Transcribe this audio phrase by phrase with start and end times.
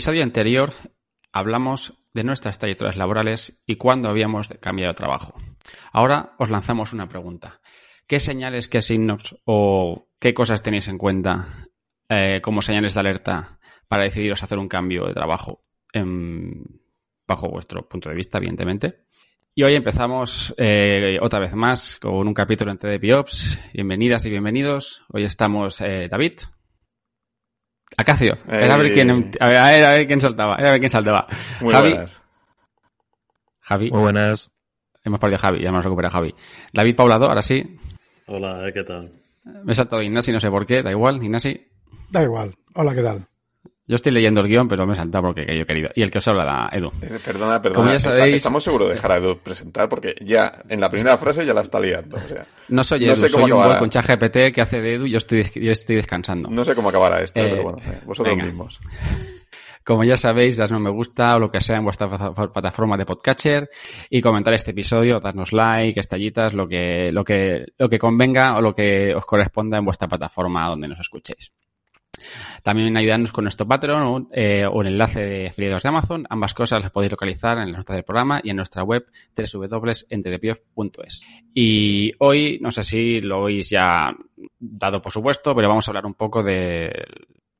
[0.00, 0.72] el episodio anterior
[1.30, 5.34] hablamos de nuestras trayectorias laborales y cuándo habíamos cambiado de trabajo.
[5.92, 7.60] Ahora os lanzamos una pregunta.
[8.06, 11.48] ¿Qué señales, qué signos o qué cosas tenéis en cuenta
[12.08, 15.66] eh, como señales de alerta para decidiros hacer un cambio de trabajo
[17.26, 19.04] bajo vuestro punto de vista, evidentemente?
[19.54, 23.60] Y hoy empezamos eh, otra vez más con un capítulo entre Piops.
[23.74, 25.02] Bienvenidas y bienvenidos.
[25.10, 26.40] Hoy estamos eh, David.
[27.96, 28.38] Acacio.
[28.48, 30.54] a, ver quién, a, ver, a, ver, quién saltaba.
[30.54, 31.26] A ver quién saltaba.
[31.60, 31.90] Muy Javi.
[31.90, 32.22] buenas.
[33.60, 33.90] Javi.
[33.90, 34.50] Muy buenas.
[35.04, 36.34] Hemos perdido a Javi, ya hemos recuperado a Javi.
[36.72, 37.78] David Paulado, ahora sí.
[38.26, 39.10] Hola, ¿qué tal?
[39.64, 41.68] Me he saltado Ignasi, no sé por qué, da igual, Ignasi.
[42.10, 42.54] Da igual.
[42.74, 43.26] Hola, ¿qué tal?
[43.90, 45.90] Yo estoy leyendo el guion, pero me he saltado porque yo he querido.
[45.96, 46.90] Y el que os habla, Edu.
[47.02, 47.74] Eh, Perdona, perdona.
[47.74, 50.88] Como ya Está- sabéis- estamos seguros de dejar a Edu presentar porque ya en la
[50.88, 52.16] primera frase ya la está liando.
[52.16, 53.68] O sea, No soy No Edu, sé cómo soy un acabará.
[53.74, 56.48] bot con ChatGPT que hace de Edu y yo estoy, yo estoy descansando.
[56.48, 58.46] no sé cómo acabará esto, Eh, pero bueno, eh, vosotros venga.
[58.46, 58.78] mismos.
[59.84, 62.08] Como ya sabéis, dadnos me gusta o lo que sea en vuestra
[62.52, 63.70] plataforma de podcatcher
[64.08, 68.60] y comentar este episodio, darnos like, estallitas, lo que, lo que, lo que convenga o
[68.60, 71.50] lo que os corresponda en vuestra plataforma donde nos escuchéis.
[72.62, 76.26] También ayudarnos con nuestro Patreon o, eh, o el enlace de afiliados de Amazon.
[76.28, 81.26] Ambas cosas las podéis localizar en las notas del programa y en nuestra web www.entedepiof.es.
[81.54, 84.14] Y hoy, no sé si lo habéis ya
[84.58, 86.92] dado por supuesto, pero vamos a hablar un poco de,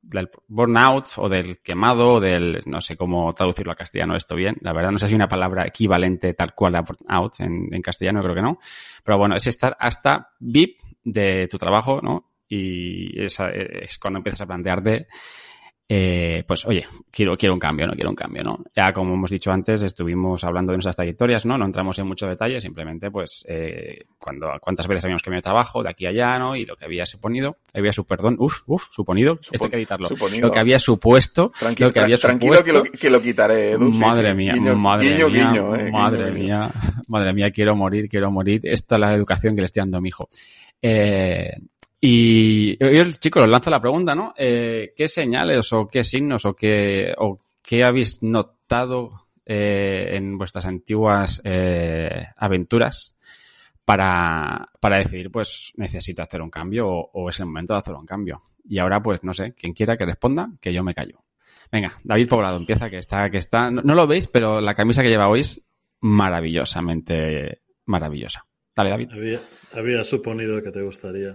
[0.01, 4.57] del burnout o del quemado o del, no sé cómo traducirlo a castellano esto bien.
[4.61, 7.81] La verdad no sé si hay una palabra equivalente tal cual a burnout en, en
[7.81, 8.59] castellano, creo que no.
[9.03, 12.30] Pero bueno, es estar hasta VIP de tu trabajo, ¿no?
[12.53, 15.07] Y esa es cuando empiezas a plantearte,
[15.93, 18.63] eh, pues oye, quiero, quiero un cambio, no quiero un cambio, ¿no?
[18.75, 21.57] Ya como hemos dicho antes, estuvimos hablando de nuestras trayectorias, ¿no?
[21.57, 25.83] No entramos en mucho detalle, simplemente pues eh, cuando cuántas veces habíamos cambiado de trabajo,
[25.83, 26.55] de aquí a allá, ¿no?
[26.57, 30.07] Y lo que había suponido, había su perdón, uf, uf, suponido, esto hay que editarlo.
[30.09, 30.47] suponido.
[30.47, 32.83] Lo que había supuesto, Tranquilo, lo que había tra- tranquilo que supuesto.
[32.93, 33.91] lo, que lo quitaré, Edu.
[33.91, 34.35] Madre sí.
[34.37, 36.69] mía, Guiño, madre guiño, mía, guiño, eh, madre mía,
[37.07, 38.61] madre mía, quiero morir, quiero morir.
[38.63, 40.29] Esta es la educación que le estoy dando a mi hijo.
[40.81, 41.51] Eh,
[42.03, 44.33] y yo, chicos, os lanzo la pregunta, ¿no?
[44.35, 49.11] Eh, ¿Qué señales o qué signos o qué, o qué habéis notado
[49.45, 53.15] eh, en vuestras antiguas eh, aventuras
[53.85, 57.93] para, para decidir, pues, necesito hacer un cambio o, o es el momento de hacer
[57.93, 58.39] un cambio?
[58.67, 61.23] Y ahora, pues, no sé, quien quiera que responda, que yo me callo.
[61.71, 65.03] Venga, David Poblado, empieza, que está, que está, no, no lo veis, pero la camisa
[65.03, 65.61] que lleva hoy es
[65.99, 68.45] maravillosamente maravillosa.
[68.89, 69.09] Dale, David.
[69.11, 69.39] Había,
[69.73, 71.29] había suponido que te gustaría.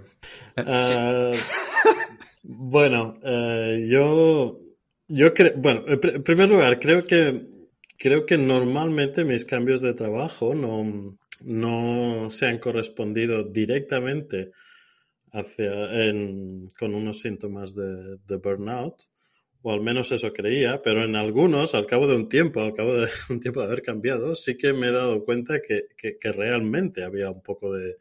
[0.57, 0.95] Eh, sí.
[0.97, 1.33] Ah,
[2.43, 4.59] bueno, eh, yo,
[5.09, 7.43] yo creo, bueno, en pr- en primer lugar, creo que,
[7.99, 14.53] creo que normalmente mis cambios de trabajo no, no se han correspondido directamente
[15.33, 15.69] hacia,
[16.09, 18.95] en- con unos síntomas de, de burnout,
[19.67, 22.95] o al menos eso creía, pero en algunos, al cabo de un tiempo, al cabo
[22.95, 27.03] de un tiempo de haber cambiado, sí que me he dado cuenta que, que- realmente
[27.05, 27.97] había un poco de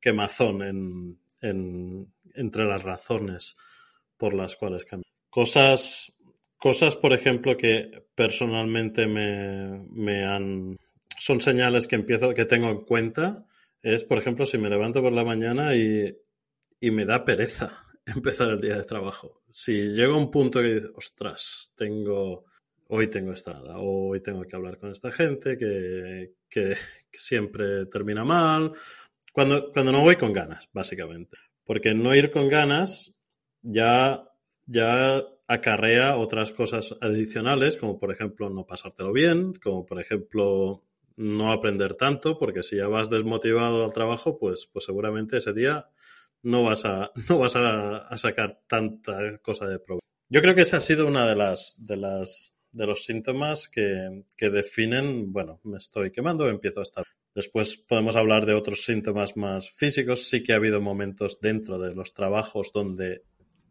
[0.00, 3.56] quemazón en, en- entre las razones
[4.16, 5.04] por las cuales cambié.
[5.30, 6.12] Cosas,
[6.56, 10.76] cosas, por ejemplo, que personalmente me, me han...
[11.18, 13.46] Son señales que empiezo, que tengo en cuenta.
[13.82, 16.16] Es, por ejemplo, si me levanto por la mañana y,
[16.80, 17.83] y me da pereza
[18.14, 19.42] empezar el día de trabajo.
[19.50, 22.44] Si llego a un punto que dices, ostras, tengo,
[22.88, 26.76] hoy tengo esta nada, hoy tengo que hablar con esta gente que, que,
[27.10, 28.72] que siempre termina mal.
[29.32, 31.38] Cuando, cuando no voy con ganas, básicamente.
[31.64, 33.14] Porque no ir con ganas
[33.62, 34.22] ya,
[34.66, 40.82] ya acarrea otras cosas adicionales, como por ejemplo no pasártelo bien, como por ejemplo
[41.16, 45.88] no aprender tanto, porque si ya vas desmotivado al trabajo, pues, pues seguramente ese día
[46.44, 50.04] no vas a, no vas a, sacar tanta cosa de provecho.
[50.28, 54.24] Yo creo que esa ha sido una de las, de las, de los síntomas que,
[54.36, 57.04] que definen, bueno, me estoy quemando, empiezo a estar.
[57.34, 60.28] Después podemos hablar de otros síntomas más físicos.
[60.28, 63.22] Sí que ha habido momentos dentro de los trabajos donde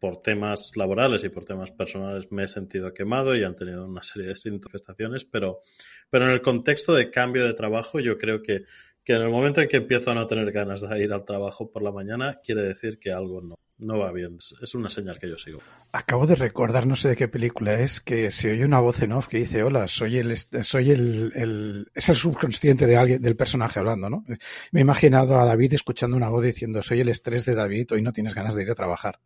[0.04, 4.04] por temas laborales y por temas personales me he sentido quemado y han tenido una
[4.04, 5.62] serie de manifestaciones, pero,
[6.10, 8.66] pero en el contexto de cambio de trabajo yo creo que,
[9.04, 11.72] que en el momento en que empiezo a no tener ganas de ir al trabajo
[11.72, 14.38] por la mañana, quiere decir que algo no, no va bien.
[14.62, 15.62] Es una señal que yo sigo.
[15.92, 19.12] Acabo de recordar, no sé de qué película es, que se oye una voz en
[19.12, 23.36] off que dice, hola, soy el, soy el, el es el subconsciente de alguien, del
[23.36, 24.24] personaje hablando, ¿no?
[24.72, 28.02] Me he imaginado a David escuchando una voz diciendo, soy el estrés de David, hoy
[28.02, 29.20] no tienes ganas de ir a trabajar.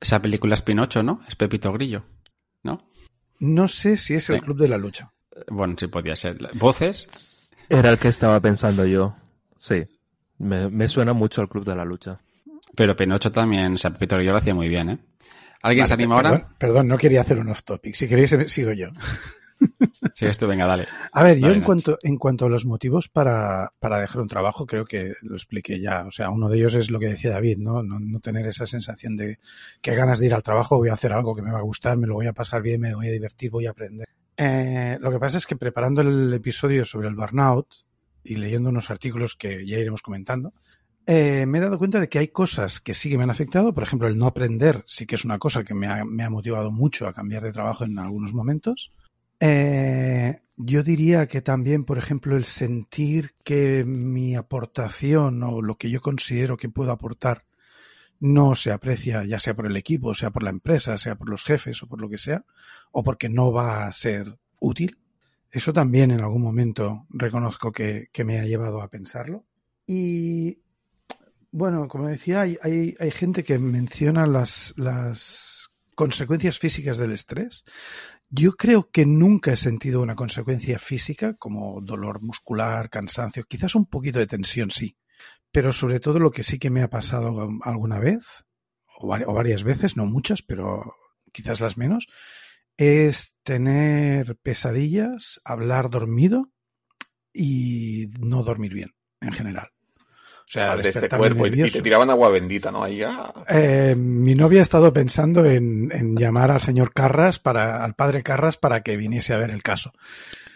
[0.00, 1.20] Esa película es Pinocho, ¿no?
[1.28, 2.04] Es Pepito Grillo,
[2.62, 2.78] ¿no?
[3.40, 4.42] No sé si es el Sí.
[4.42, 5.12] club de la lucha.
[5.48, 6.38] Bueno, sí podía ser.
[6.54, 7.06] ¿Voces?
[7.68, 9.14] Era el que estaba pensando yo.
[9.56, 9.86] Sí.
[10.38, 12.20] Me, me suena mucho al Club de la Lucha.
[12.74, 14.98] Pero Pinocho también, o sea, Pepito Grillo lo hacía muy bien, ¿eh?
[15.62, 16.30] ¿Alguien se anima ahora?
[16.30, 17.94] Perdón, perdón, no quería hacer un off topic.
[17.94, 18.88] Si queréis, eh, sigo yo.
[20.14, 20.84] Sí, esto, venga, dale.
[21.12, 21.64] A ver, yo en Nacho.
[21.66, 25.80] cuanto, en cuanto a los motivos para, para dejar un trabajo, creo que lo expliqué
[25.80, 26.06] ya.
[26.06, 27.82] O sea, uno de ellos es lo que decía David, ¿no?
[27.82, 29.38] No, no tener esa sensación de
[29.80, 31.96] que ganas de ir al trabajo, voy a hacer algo que me va a gustar,
[31.96, 34.08] me lo voy a pasar bien, me voy a divertir, voy a aprender.
[34.40, 37.66] Eh, lo que pasa es que preparando el episodio sobre el burnout
[38.22, 40.54] y leyendo unos artículos que ya iremos comentando,
[41.06, 43.74] eh, me he dado cuenta de que hay cosas que sí que me han afectado.
[43.74, 47.08] Por ejemplo, el no aprender sí que es una cosa que me ha, motivado mucho
[47.08, 48.92] a cambiar de trabajo en algunos momentos.
[49.40, 55.90] Eh, yo diría que también, por ejemplo, el sentir que mi aportación o lo que
[55.90, 57.44] yo considero que puedo aportar
[58.20, 61.44] no se aprecia, ya sea por el equipo, sea por la empresa, sea por los
[61.44, 62.44] jefes o por lo que sea,
[62.90, 64.98] o porque no va a ser útil.
[65.50, 69.44] Eso también en algún momento reconozco que, que me ha llevado a pensarlo.
[69.86, 70.58] Y
[71.50, 77.64] bueno, como decía, hay, hay, hay gente que menciona las, las consecuencias físicas del estrés.
[78.28, 83.86] Yo creo que nunca he sentido una consecuencia física como dolor muscular, cansancio, quizás un
[83.86, 84.96] poquito de tensión, sí.
[85.52, 88.44] Pero sobre todo lo que sí que me ha pasado alguna vez,
[88.98, 90.94] o, vari- o varias veces, no muchas, pero
[91.32, 92.06] quizás las menos,
[92.76, 96.50] es tener pesadillas, hablar dormido
[97.32, 99.68] y no dormir bien, en general.
[100.48, 102.82] O sea, de este cuerpo y, te tiraban agua bendita, ¿no?
[102.82, 103.30] Ahí, ah.
[103.50, 108.22] Eh, mi novia ha estado pensando en, en llamar al señor Carras para, al padre
[108.22, 109.92] Carras para que viniese a ver el caso.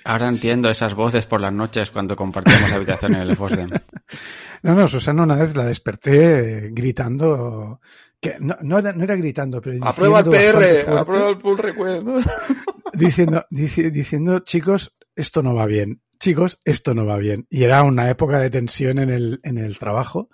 [0.04, 3.70] Ahora entiendo esas voces por las noches cuando compartíamos habitación en el Fosden.
[4.62, 7.80] No, no, Susana una vez la desperté eh, gritando,
[8.20, 11.38] que no, no era, no era gritando, pero diciendo Aprueba el PR, fuerte, aprueba el
[11.38, 12.02] pull request.
[12.02, 12.18] ¿no?
[12.92, 17.46] diciendo, dici- diciendo, chicos, esto no va bien, chicos, esto no va bien.
[17.50, 20.28] Y era una época de tensión en el, en el trabajo.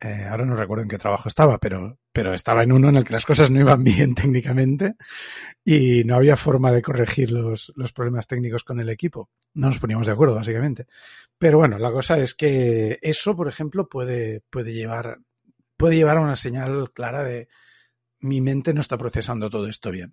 [0.00, 3.04] Eh, ahora no recuerdo en qué trabajo estaba, pero, pero estaba en uno en el
[3.04, 4.96] que las cosas no iban bien técnicamente
[5.64, 9.30] y no había forma de corregir los, los problemas técnicos con el equipo.
[9.54, 10.88] No nos poníamos de acuerdo, básicamente.
[11.38, 15.20] Pero bueno, la cosa es que eso, por ejemplo, puede, puede llevar,
[15.76, 17.46] puede llevar a una señal clara de
[18.18, 20.10] mi mente no está procesando todo esto bien.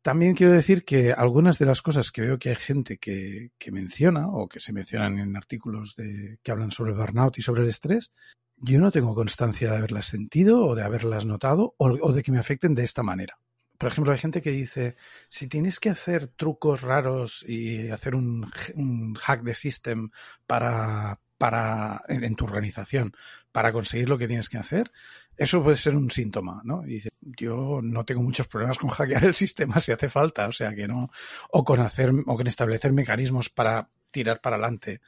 [0.00, 3.72] También quiero decir que algunas de las cosas que veo que hay gente que, que
[3.72, 7.64] menciona o que se mencionan en artículos de, que hablan sobre el burnout y sobre
[7.64, 8.10] el estrés,
[8.56, 12.38] yo no tengo constancia de haberlas sentido o de haberlas notado o, de que me
[12.38, 13.38] afecten de esta manera.
[13.78, 14.96] Por ejemplo, hay gente que dice,
[15.28, 20.10] si tienes que hacer trucos raros y hacer un, un hack de system
[20.46, 23.14] para, para en, en, tu organización
[23.52, 24.90] para conseguir lo que tienes que hacer,
[25.36, 26.86] eso puede ser un síntoma, ¿no?
[26.86, 30.52] Y dice, yo no tengo muchos problemas con hackear el sistema si hace falta, o
[30.52, 31.10] sea que no,
[31.50, 35.02] o con hacer, o con establecer mecanismos para tirar para adelante.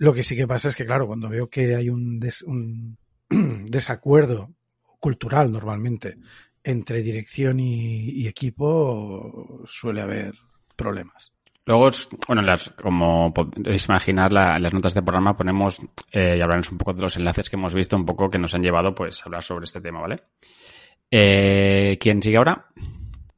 [0.00, 2.96] Lo que sí que pasa es que, claro, cuando veo que hay un, des, un
[3.28, 4.48] desacuerdo
[4.98, 6.16] cultural normalmente
[6.64, 10.32] entre dirección y, y, equipo, suele haber
[10.74, 11.34] problemas.
[11.66, 11.90] Luego,
[12.26, 15.82] bueno, las, como podéis imaginar, la, las notas de programa ponemos
[16.12, 18.54] eh, y hablaremos un poco de los enlaces que hemos visto, un poco que nos
[18.54, 20.22] han llevado pues a hablar sobre este tema, ¿vale?
[21.10, 22.68] Eh, ¿Quién sigue ahora?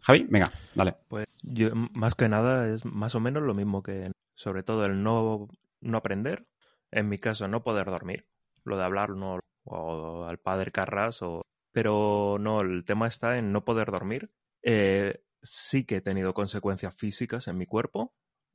[0.03, 0.95] Javi, venga, dale.
[1.09, 5.03] Pues yo, más que nada, es más o menos lo mismo que, sobre todo, el
[5.03, 5.49] no,
[5.81, 6.47] no aprender.
[6.93, 8.29] En mi caso, no poder dormir.
[8.65, 11.43] Lo de hablar, no, o al padre Carras, o...
[11.73, 14.31] pero no, el tema está en no poder dormir.
[14.63, 18.15] Eh, sí que he tenido consecuencias físicas en mi cuerpo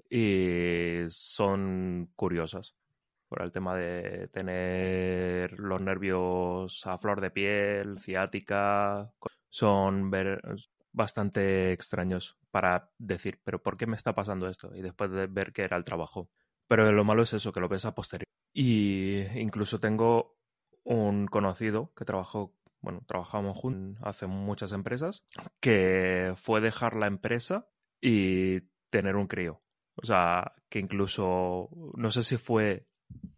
[0.09, 2.75] y son curiosas.
[3.27, 9.11] Por el tema de tener los nervios a flor de piel, ciática,
[9.49, 10.41] son ver,
[10.93, 14.73] bastante extraños para decir, pero ¿por qué me está pasando esto?
[14.73, 16.29] Y después de ver que era el trabajo.
[16.67, 18.26] Pero lo malo es eso, que lo ves a posteriori.
[18.59, 20.35] Y incluso tengo
[20.83, 25.25] un conocido que trabajó bueno, trabajamos juntos hace muchas empresas,
[25.59, 27.67] que fue dejar la empresa
[28.01, 29.61] y tener un crío.
[29.95, 32.87] O sea, que incluso, no sé si fue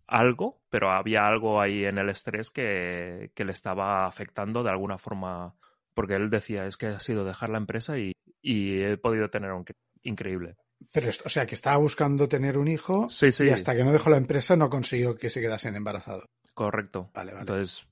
[0.08, 4.98] algo, pero había algo ahí en el estrés que, que le estaba afectando de alguna
[4.98, 5.54] forma,
[5.94, 9.52] porque él decía, es que ha sido dejar la empresa y, y he podido tener
[9.52, 9.78] un crío.
[10.02, 10.56] Increíble.
[10.92, 13.46] Pero, o sea, que estaba buscando tener un hijo sí, sí.
[13.46, 16.26] y hasta que no dejó la empresa no consiguió que se quedasen embarazados.
[16.54, 17.10] Correcto.
[17.14, 17.42] Vale, vale.
[17.42, 17.88] Entonces,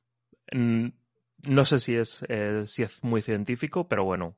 [0.53, 4.37] no sé si es, eh, si es muy científico, pero bueno,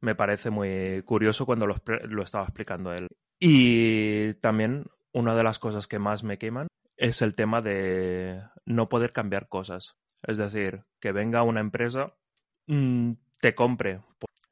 [0.00, 3.08] me parece muy curioso cuando lo, lo, estaba explicando él.
[3.38, 8.88] Y también una de las cosas que más me queman es el tema de no
[8.88, 9.96] poder cambiar cosas.
[10.22, 12.14] Es decir, que venga una empresa,
[12.66, 14.00] mmm, te compre.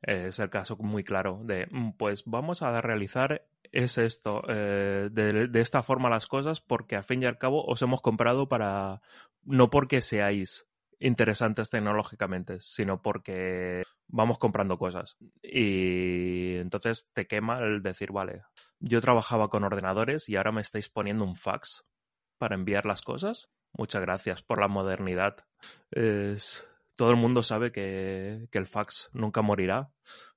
[0.02, 5.60] Es el caso muy claro de, pues vamos a realizar es esto, eh, de, de,
[5.60, 9.00] esta forma las cosas porque a fin y al cabo os hemos comprado para,
[9.44, 10.68] no porque seáis
[11.00, 15.16] interesantes tecnológicamente, sino porque vamos comprando cosas.
[15.42, 18.42] Y entonces te quema el decir, vale,
[18.78, 21.84] yo trabajaba con ordenadores y ahora me estáis poniendo un fax
[22.38, 23.48] para enviar las cosas.
[23.72, 25.36] Muchas gracias por la modernidad.
[25.90, 26.69] Es...
[27.00, 29.88] Todo el mundo sabe que, que el fax nunca morirá,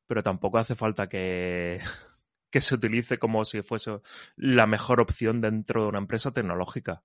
[0.08, 1.78] pero tampoco hace falta que,
[2.50, 4.00] que se utilice como si fuese
[4.38, 7.04] la mejor opción dentro de una empresa tecnológica.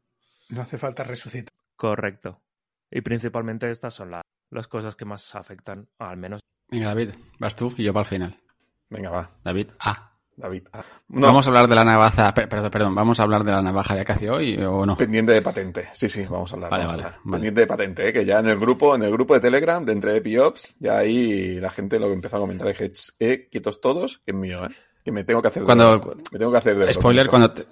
[0.50, 1.52] No hace falta resucitar.
[1.74, 2.40] Correcto.
[2.88, 6.40] Y principalmente estas son la- las cosas que más afectan, al menos.
[6.70, 8.40] Venga, David, vas tú y yo para el final.
[8.88, 10.07] Venga, va, David, ah.
[10.38, 10.62] David.
[10.72, 13.52] Ah, No, Vamos a hablar de la navaja, per- perdón, perdón, vamos a hablar de
[13.52, 14.96] la navaja de Acacio hoy o no.
[14.96, 15.88] pendiente de patente.
[15.92, 16.70] Sí, sí, vamos a hablar.
[16.70, 17.18] Vale, a vale, hablar.
[17.24, 17.32] vale.
[17.36, 18.12] Pendiente de patente, ¿eh?
[18.12, 21.58] que ya en el grupo, en el grupo de Telegram, de entre EpiOps, ya ahí
[21.60, 22.68] la gente lo empezó a comentar.
[22.68, 24.68] Dije, "Ch, eh, quietos todos, que es mío, ¿eh?
[25.04, 27.30] Que me tengo que hacer Cuando- me tengo que hacer de Spoiler, eso.
[27.30, 27.66] cuando te-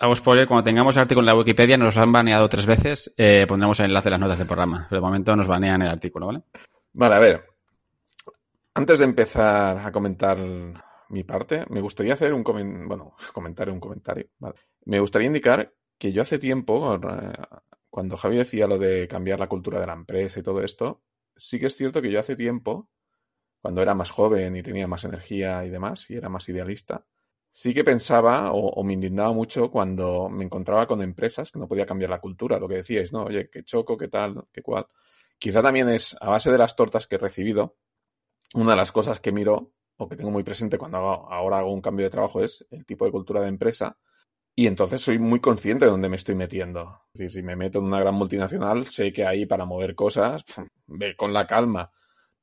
[0.00, 3.46] hago spoiler, cuando tengamos el artículo en la Wikipedia, nos han baneado tres veces, eh,
[3.48, 4.86] pondremos el enlace en las notas del programa.
[4.90, 6.42] Pero de momento nos banean el artículo, ¿vale?
[6.92, 7.44] Vale, a ver.
[8.74, 10.36] Antes de empezar a comentar
[11.14, 14.28] mi parte, me gustaría hacer un comen- bueno, comentario, un comentario.
[14.86, 16.98] Me gustaría indicar que yo hace tiempo,
[17.90, 21.02] cuando Javi decía lo de cambiar la cultura de la empresa y todo esto,
[21.36, 22.90] sí que es cierto que yo hace tiempo,
[23.60, 27.06] cuando era más joven y tenía más energía y demás, y era más idealista,
[27.50, 31.68] sí que pensaba o, o me indignaba mucho cuando me encontraba con empresas que no
[31.68, 33.24] podía cambiar la cultura, lo que decíais, ¿no?
[33.24, 34.86] Oye, qué choco, qué tal, qué cual.
[35.38, 37.76] Quizá también es, a base de las tortas que he recibido,
[38.54, 41.72] una de las cosas que miro o que tengo muy presente cuando hago- ahora hago
[41.72, 43.96] un cambio de trabajo es el tipo de cultura de empresa.
[44.56, 47.00] Y entonces soy muy consciente de dónde me estoy metiendo.
[47.14, 50.44] Es decir, si me meto en una gran multinacional, sé que ahí para mover cosas,
[50.86, 51.90] ve con la calma.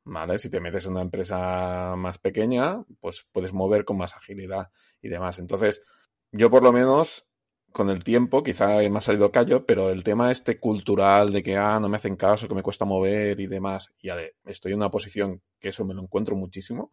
[0.03, 0.39] ¿Vale?
[0.39, 4.69] Si te metes en una empresa más pequeña, pues puedes mover con más agilidad
[5.01, 5.37] y demás.
[5.39, 5.83] Entonces,
[6.31, 7.27] yo por lo menos
[7.71, 11.55] con el tiempo, quizá me ha salido callo, pero el tema este cultural de que
[11.57, 14.09] ah, no me hacen caso, que me cuesta mover y demás, y
[14.45, 16.91] estoy en una posición que eso me lo encuentro muchísimo,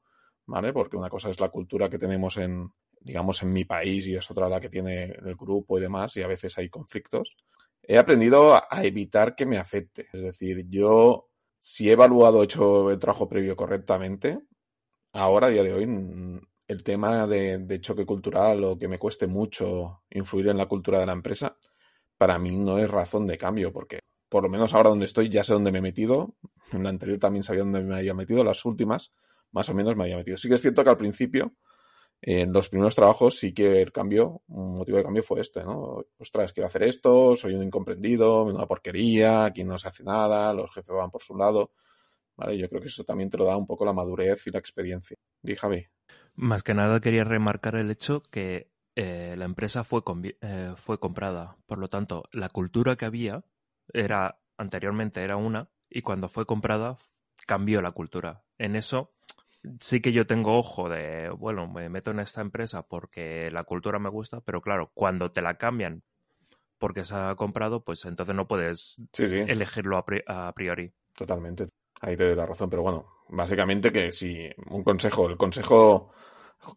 [0.48, 0.72] ¿vale?
[0.72, 4.30] Porque una cosa es la cultura que tenemos en, digamos, en mi país y es
[4.30, 7.36] otra la que tiene el grupo y demás, y a veces hay conflictos.
[7.82, 10.06] He aprendido a evitar que me afecte.
[10.12, 11.28] Es decir, yo,
[11.58, 14.40] si he evaluado, he hecho el trabajo previo correctamente,
[15.12, 19.26] ahora, a día de hoy, el tema de, de choque cultural o que me cueste
[19.26, 21.58] mucho influir en la cultura de la empresa,
[22.16, 24.00] para mí no es razón de cambio, porque
[24.30, 26.36] por lo menos ahora donde estoy ya sé dónde me he metido.
[26.72, 29.12] En la anterior también sabía dónde me había metido, las últimas
[29.52, 30.36] más o menos me había metido.
[30.36, 31.54] Sí que es cierto que al principio,
[32.20, 36.04] en los primeros trabajos, sí que el cambio, un motivo de cambio fue este, ¿no?
[36.18, 40.72] Ostras, quiero hacer esto, soy un incomprendido, una porquería, aquí no se hace nada, los
[40.72, 41.72] jefes van por su lado.
[42.36, 42.56] ¿Vale?
[42.56, 45.16] Yo creo que eso también te lo da un poco la madurez y la experiencia.
[45.42, 45.86] Di, Javi.
[46.34, 50.02] Más que nada quería remarcar el hecho que eh, la empresa fue,
[50.40, 51.56] eh, fue comprada.
[51.66, 53.44] Por lo tanto, la cultura que había
[53.92, 56.96] era anteriormente era una y cuando fue comprada
[57.46, 58.44] cambió la cultura.
[58.58, 59.12] En eso
[59.80, 63.98] sí que yo tengo ojo de, bueno, me meto en esta empresa porque la cultura
[63.98, 66.02] me gusta, pero claro, cuando te la cambian
[66.78, 69.42] porque se ha comprado, pues entonces no puedes Sí, sí.
[69.46, 70.92] elegirlo a pri- a priori.
[71.14, 71.68] Totalmente.
[72.00, 76.12] Ahí te doy la razón, pero bueno, básicamente que si un consejo, el consejo,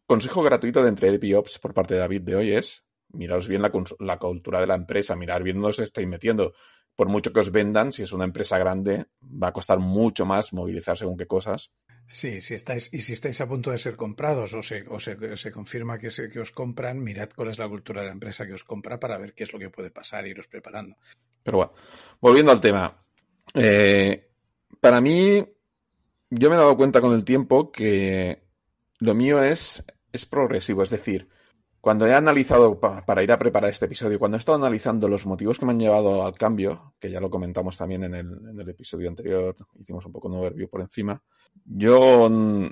[0.08, 3.72] consejo gratuito de entre EpiOps por parte de David de hoy es miraros bien la,
[4.00, 6.54] la cultura de la empresa, mirar bien dónde os estáis metiendo.
[6.96, 10.54] Por mucho que os vendan, si es una empresa grande, va a costar mucho más
[10.54, 11.72] movilizar según qué cosas.
[12.08, 15.38] Sí, si estáis, y si estáis a punto de ser comprados o se, o se,
[15.38, 18.46] se confirma que, se, que os compran, mirad cuál es la cultura de la empresa
[18.46, 20.98] que os compra para ver qué es lo que puede pasar e iros preparando.
[21.42, 21.74] Pero bueno,
[22.20, 23.02] volviendo al tema.
[23.54, 24.30] Eh,
[24.80, 25.44] para mí,
[26.30, 28.44] yo me he dado cuenta con el tiempo que
[29.00, 30.84] lo mío es, es progresivo.
[30.84, 31.30] Es decir,
[31.82, 35.26] cuando he analizado, pa- para ir a preparar este episodio, cuando he estado analizando los
[35.26, 38.60] motivos que me han llevado al cambio, que ya lo comentamos también en el, en
[38.60, 41.22] el episodio anterior, hicimos un poco un overview por encima,
[41.66, 42.68] yo mm,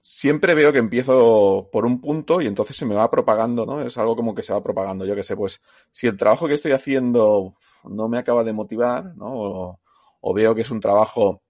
[0.00, 3.80] siempre veo que empiezo por un punto y entonces se me va propagando, ¿no?
[3.82, 5.04] Es algo como que se va propagando.
[5.06, 9.14] Yo qué sé, pues si el trabajo que estoy haciendo no me acaba de motivar,
[9.16, 9.26] ¿no?
[9.28, 9.80] O,
[10.20, 11.42] o veo que es un trabajo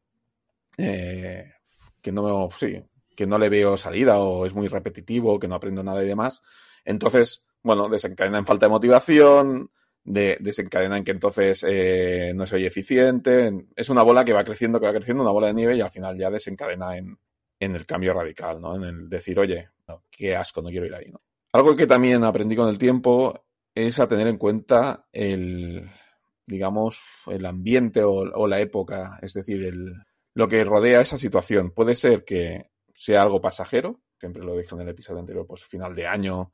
[0.79, 1.45] eh,
[2.02, 2.83] que no, sí,
[3.17, 6.43] que no le veo salida o es muy repetitivo, que no aprendo nada y demás,
[6.84, 9.70] entonces, bueno, desencadena en falta de motivación,
[10.04, 14.80] de, desencadena en que entonces eh, no soy eficiente, es una bola que va creciendo,
[14.80, 17.18] que va creciendo, una bola de nieve y al final ya desencadena en,
[17.58, 18.76] el cambio radical, ¿no?
[18.76, 19.68] En el decir, oye,
[20.10, 21.12] qué asco, no quiero ir ahí.
[21.52, 23.44] Algo que también aprendí con el tiempo
[23.75, 25.90] es a tener en cuenta el,
[26.46, 29.94] digamos, el ambiente o, o la época, es decir, el,
[30.34, 31.72] lo que rodea esa situación.
[31.72, 35.95] Puede ser que sea algo pasajero, siempre lo dije en el episodio anterior, pues final
[35.95, 36.53] de año,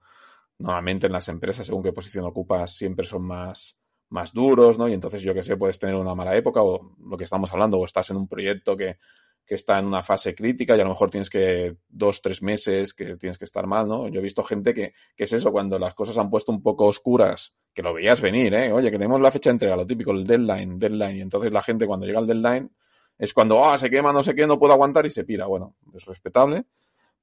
[0.59, 3.77] normalmente en las empresas, según qué posición ocupas, siempre son más,
[4.09, 4.89] más duros, ¿no?
[4.89, 7.79] Y entonces, yo que sé, puedes tener una mala época o lo que estamos hablando,
[7.79, 8.99] o estás en un proyecto que,
[9.45, 12.95] que está en una fase crítica y a lo mejor tienes que dos, tres meses
[12.95, 14.09] que tienes que estar mal, ¿no?
[14.09, 16.87] Yo he visto gente que, que es eso, cuando las cosas han puesto un poco
[16.87, 18.73] oscuras, que lo veías venir, ¿eh?
[18.73, 21.63] Oye, que tenemos la fecha de entrega, lo típico, el deadline, deadline, y entonces la
[21.63, 22.71] gente cuando llega al deadline
[23.19, 25.47] es cuando, ah, se quema, no sé qué, no puedo aguantar y se pira.
[25.47, 26.65] Bueno, es respetable,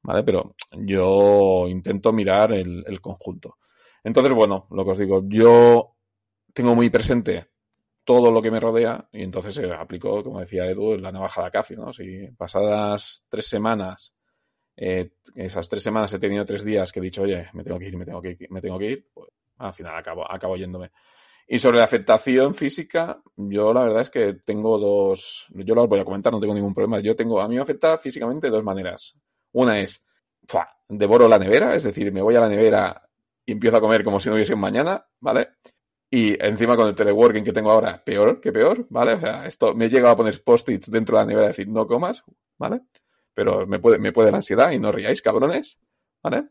[0.03, 0.23] ¿vale?
[0.23, 3.57] Pero yo intento mirar el, el conjunto.
[4.03, 5.95] Entonces, bueno, lo que os digo, yo
[6.53, 7.47] tengo muy presente
[8.03, 11.47] todo lo que me rodea y entonces se aplicó, como decía Edu, la navaja de
[11.47, 11.93] Acacio, ¿no?
[11.93, 14.13] Si pasadas tres semanas,
[14.75, 17.87] eh, esas tres semanas he tenido tres días que he dicho, oye, me tengo que
[17.87, 20.91] ir, me tengo que ir, me tengo que ir, pues al final acabo, acabo yéndome.
[21.47, 25.99] Y sobre la afectación física, yo la verdad es que tengo dos, yo lo voy
[25.99, 26.99] a comentar, no tengo ningún problema.
[26.99, 29.17] Yo tengo, a mí me afecta físicamente de dos maneras.
[29.53, 30.05] Una es,
[30.89, 33.09] devoro la nevera, es decir, me voy a la nevera
[33.45, 35.49] y empiezo a comer como si no hubiese un mañana, ¿vale?
[36.09, 39.13] Y encima con el teleworking que tengo ahora, peor que peor, ¿vale?
[39.13, 41.67] O sea, esto me he llegado a poner post-its dentro de la nevera y decir,
[41.67, 42.23] no comas,
[42.57, 42.81] ¿vale?
[43.33, 45.79] Pero me puede, me puede la ansiedad y no riáis, cabrones,
[46.21, 46.49] ¿vale?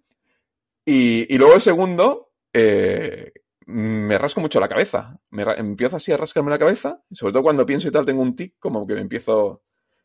[0.85, 3.33] Y, y luego el segundo, eh,
[3.67, 5.19] me rasco mucho la cabeza.
[5.31, 8.35] Me empiezo así a rascarme la cabeza, sobre todo cuando pienso y tal, tengo un
[8.35, 9.63] tic como que me empiezo,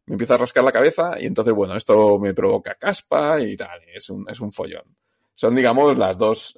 [0.08, 3.82] me empiezo a rascar la cabeza y entonces, bueno, esto me provoca caspa y tal,
[3.94, 4.96] es un, es un follón.
[5.36, 6.58] Son, digamos, las dos,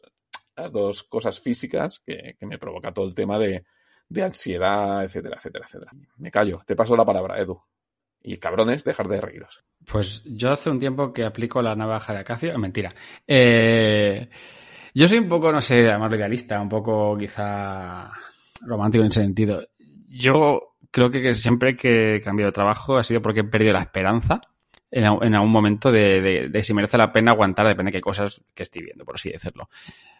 [0.55, 3.65] las dos cosas físicas que, que me provoca todo el tema de,
[4.07, 5.91] de, ansiedad, etcétera, etcétera, etcétera.
[6.17, 7.59] Me callo, te paso la palabra, Edu.
[8.21, 9.63] Y cabrones, dejar de reíros.
[9.85, 12.57] Pues yo hace un tiempo que aplico la navaja de acacio.
[12.59, 12.93] Mentira.
[13.25, 14.29] Eh,
[14.93, 18.11] yo soy un poco, no sé, más idealista, un poco quizá
[18.61, 19.65] romántico en ese sentido.
[20.07, 23.79] Yo creo que siempre que he cambiado de trabajo ha sido porque he perdido la
[23.79, 24.41] esperanza
[24.91, 28.01] en, en algún momento de, de, de, si merece la pena aguantar, depende de qué
[28.01, 29.69] cosas que estoy viendo, por así decirlo.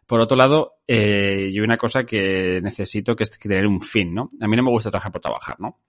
[0.06, 4.14] Por otro lado, eh, yo hay una cosa que necesito que es tener un fin,
[4.14, 4.32] ¿no?
[4.42, 5.80] A mí no me gusta trabajar por trabajar, ¿no?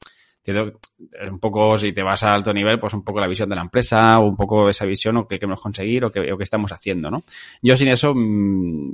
[1.30, 3.60] un poco, si te vas a alto nivel, pues un poco la visión de la
[3.62, 6.72] empresa, o un poco esa visión, o qué queremos conseguir, o qué, o qué estamos
[6.72, 7.22] haciendo, ¿no?
[7.62, 8.86] Yo sin eso mmm,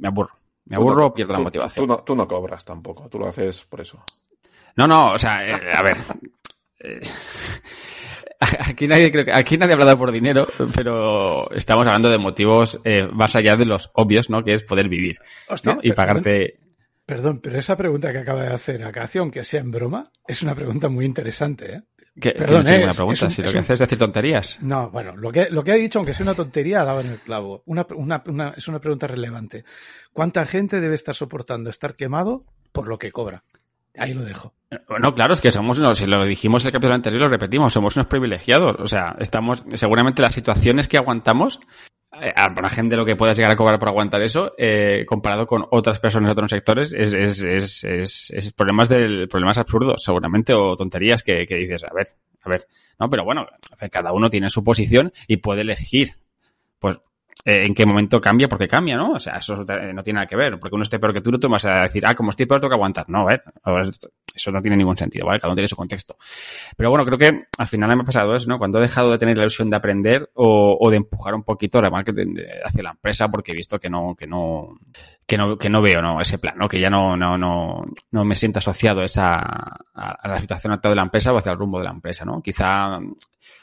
[0.00, 0.32] me aburro.
[0.64, 1.86] Me aburro, no, pierdo tú, la motivación.
[1.86, 4.02] Tú no, tú no, cobras tampoco, tú lo haces por eso.
[4.78, 5.96] No, no, o sea, eh, a ver.
[6.78, 7.00] Eh,
[8.60, 12.80] aquí nadie creo que aquí nadie ha hablado por dinero, pero estamos hablando de motivos
[12.84, 14.44] eh, más allá de los obvios, ¿no?
[14.44, 15.16] Que es poder vivir,
[15.48, 15.80] Hostia, ¿no?
[15.82, 16.60] Y pagarte.
[17.04, 20.54] Perdón, pero esa pregunta que acaba de hacer Acacio, aunque sea en broma, es una
[20.54, 21.82] pregunta muy interesante, ¿eh?
[22.20, 23.26] ¿Qué, Perdón, ¿qué una pregunta?
[23.26, 23.64] un, si lo que un...
[23.64, 24.62] haces es decir tonterías.
[24.62, 27.08] No, bueno, lo que, lo que ha dicho, aunque sea una tontería, ha dado en
[27.08, 27.64] el clavo.
[27.66, 29.64] Una, una, una, es una pregunta relevante.
[30.12, 33.42] ¿Cuánta gente debe estar soportando estar quemado por lo que cobra?
[33.96, 34.54] Ahí lo dejo.
[34.86, 37.72] Bueno, claro, es que somos unos, si lo dijimos en el capítulo anterior, lo repetimos,
[37.72, 38.76] somos unos privilegiados.
[38.80, 41.60] O sea, estamos, seguramente las situaciones que aguantamos
[42.20, 45.66] eh, la gente lo que pueda llegar a cobrar por aguantar eso, eh, comparado con
[45.70, 50.54] otras personas de otros sectores, es, es, es, es, es problemas del, problemas absurdos, seguramente,
[50.54, 52.08] o tonterías que, que, dices, a ver,
[52.42, 52.66] a ver,
[52.98, 53.46] no, pero bueno,
[53.90, 56.14] cada uno tiene su posición y puede elegir,
[56.78, 56.98] pues,
[57.44, 59.12] eh, en qué momento cambia, porque cambia, ¿no?
[59.12, 61.38] O sea, eso no tiene nada que ver, porque uno esté peor que tú, no
[61.38, 63.08] te vas a decir, ah, como estoy peor, tengo que aguantar.
[63.08, 63.42] No, a ver,
[64.34, 65.38] eso no tiene ningún sentido, ¿vale?
[65.38, 66.16] Cada uno tiene su contexto.
[66.76, 68.58] Pero bueno, creo que al final me ha pasado eso, ¿no?
[68.58, 71.80] Cuando he dejado de tener la ilusión de aprender o, o de empujar un poquito
[71.80, 74.78] la marketing hacia la empresa porque he visto que no, que no,
[75.26, 76.20] que no, que no veo, ¿no?
[76.20, 76.68] Ese plan, ¿no?
[76.68, 80.92] Que ya no, no, no, no me siento asociado esa, a, a la situación actual
[80.92, 82.42] de la empresa o hacia el rumbo de la empresa, ¿no?
[82.42, 82.98] Quizá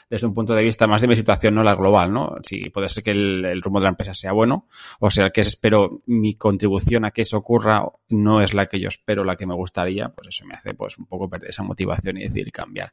[0.08, 2.36] desde un punto de vista más de mi situación, no la global, ¿no?
[2.42, 4.68] Si puede ser que el, rumbo de la empresa sea bueno,
[5.00, 8.88] o sea, que espero mi contribución a que eso ocurra no es la que yo
[8.88, 12.18] espero, la que me gustaría, pues eso me hace pues un poco perder esa motivación
[12.18, 12.92] y decidir cambiar.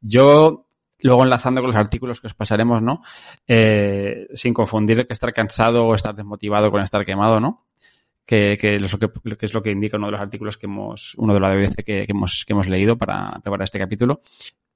[0.00, 0.66] Yo
[1.00, 3.02] luego enlazando con los artículos que os pasaremos, ¿no?
[3.46, 7.66] Eh, sin confundir que estar cansado o estar desmotivado con estar quemado, ¿no?
[8.24, 8.98] Que, es lo
[9.38, 12.06] que, es indica uno de los artículos que hemos, uno de la BBC que, que,
[12.08, 14.18] hemos, que hemos leído para preparar este capítulo.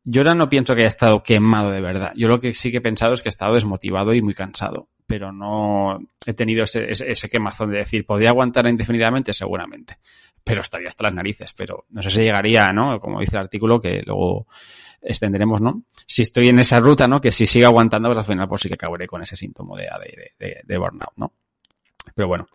[0.05, 2.13] Yo ahora no pienso que haya estado quemado de verdad.
[2.17, 4.89] Yo lo que sí que he pensado es que he estado desmotivado y muy cansado.
[5.07, 9.35] Pero no he tenido ese, ese, ese quemazón de decir, ¿podría aguantar indefinidamente?
[9.35, 9.99] Seguramente.
[10.45, 11.53] Pero estaría hasta las narices.
[11.53, 13.01] Pero no sé si llegaría, ¿no?
[13.01, 14.47] Como dice el artículo, que luego
[15.03, 15.83] extenderemos, ¿no?
[16.07, 17.21] Si estoy en esa ruta, ¿no?
[17.21, 19.85] Que si sigo aguantando, pues al final pues sí que acabaré con ese síntoma de,
[19.85, 21.33] de, de, de burnout, ¿no?
[22.15, 22.47] Pero bueno.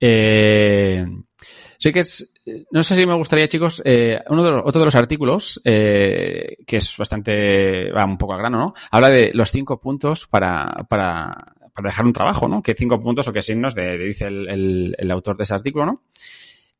[0.00, 1.04] Eh,
[1.78, 2.32] sí que es,
[2.70, 6.56] no sé si me gustaría, chicos, eh, uno de los, otro de los artículos, eh,
[6.66, 8.74] que es bastante, va un poco a grano, ¿no?
[8.90, 12.62] Habla de los cinco puntos para, para, para dejar un trabajo, ¿no?
[12.62, 15.54] Que cinco puntos o qué signos de, de dice el, el, el, autor de ese
[15.54, 16.02] artículo, ¿no?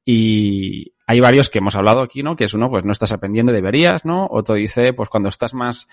[0.05, 2.37] Y hay varios que hemos hablado aquí, ¿no?
[2.37, 4.29] Que es uno, pues no estás aprendiendo, deberías, ¿no?
[4.31, 5.89] Otro dice, pues cuando estás más,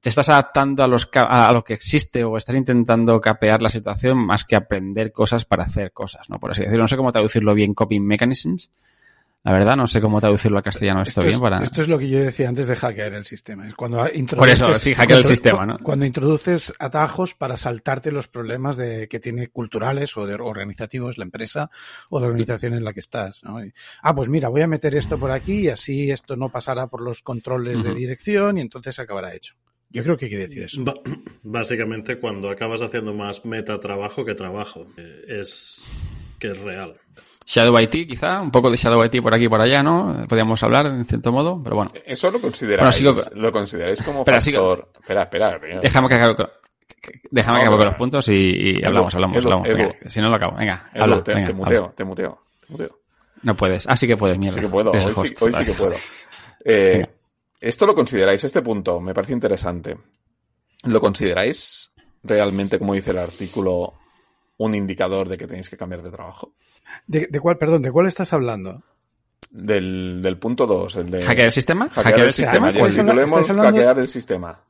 [0.00, 4.18] te estás adaptando a, los, a lo que existe o estás intentando capear la situación
[4.18, 6.40] más que aprender cosas para hacer cosas, ¿no?
[6.40, 6.84] Por así decirlo.
[6.84, 8.70] No sé cómo traducirlo bien, coping mechanisms.
[9.42, 11.62] La verdad, no sé cómo traducirlo a castellano esto, Esto, bien es, para...
[11.62, 13.66] esto es lo que yo decía antes de hackear el sistema.
[13.66, 15.78] Es cuando introduces, Por eso, sí, hackear el sistema, ¿no?
[15.78, 21.24] Cuando introduces atajos para saltarte los problemas de, que tiene culturales o de organizativos la
[21.24, 21.70] empresa
[22.10, 23.42] o la organización en la que estás.
[23.42, 23.64] ¿no?
[23.64, 23.72] Y,
[24.02, 27.00] ah, pues mira, voy a meter esto por aquí y así esto no pasará por
[27.00, 29.54] los controles de dirección y entonces acabará hecho.
[29.88, 30.84] Yo creo que quiere decir eso.
[30.84, 30.94] Ba-
[31.42, 35.86] Básicamente, cuando acabas haciendo más metatrabajo que trabajo, eh, es
[36.38, 36.94] que es real.
[37.52, 40.24] Shadow IT, quizá, un poco de Shadow IT por aquí y por allá, ¿no?
[40.28, 41.90] Podríamos hablar, en cierto modo, pero bueno.
[42.06, 44.92] Eso lo consideráis, Bueno, sigo- lo consideráis como sigo- factor...
[45.00, 45.58] Espera, espera.
[45.58, 45.80] primero.
[45.80, 46.46] Déjame que acabe con,
[47.02, 49.66] que- acabe con los puntos y, hablamos, hablamos, Edu, hablamos.
[49.68, 49.76] Edu.
[49.78, 50.56] Venga, si no lo acabo.
[50.56, 51.92] Venga, habla, te, venga, te muteo, habla.
[51.96, 52.98] te muteo, te muteo.
[53.42, 53.84] No puedes.
[53.88, 54.54] Ah, sí que puedes, mierda.
[54.54, 55.94] Sí que puedo, Eres hoy, sí, hoy que puedo.
[56.64, 57.04] Eh,
[57.60, 59.96] esto lo consideráis, este punto, me parece interesante.
[60.84, 61.90] ¿Lo consideráis
[62.22, 63.94] realmente, como dice el artículo,
[64.60, 66.52] un indicador de que tenéis que cambiar de trabajo?
[67.06, 68.82] ¿De, de cuál, perdón, de cuál estás hablando?
[69.50, 71.88] Del, del punto 2, el de ¿Hackear el sistema?
[71.88, 72.68] hackear el sistema.
[72.68, 74.60] ¿Estáis Y el hablando- titulemos estáis hablando- hackear el sistema.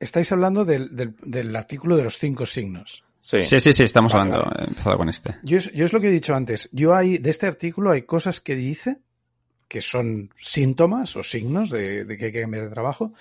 [0.00, 3.04] Estáis hablando del, del, del artículo de los cinco signos.
[3.20, 3.42] Sí.
[3.42, 4.56] Sí, sí, sí, estamos Vale, hablando.
[4.60, 5.36] He empezado con este.
[5.42, 6.68] Yo, es- yo es lo que he dicho antes.
[6.72, 8.98] Yo hay, de este artículo hay cosas que dice
[9.68, 13.12] que son síntomas o signos de, de que hay que cambiar de trabajo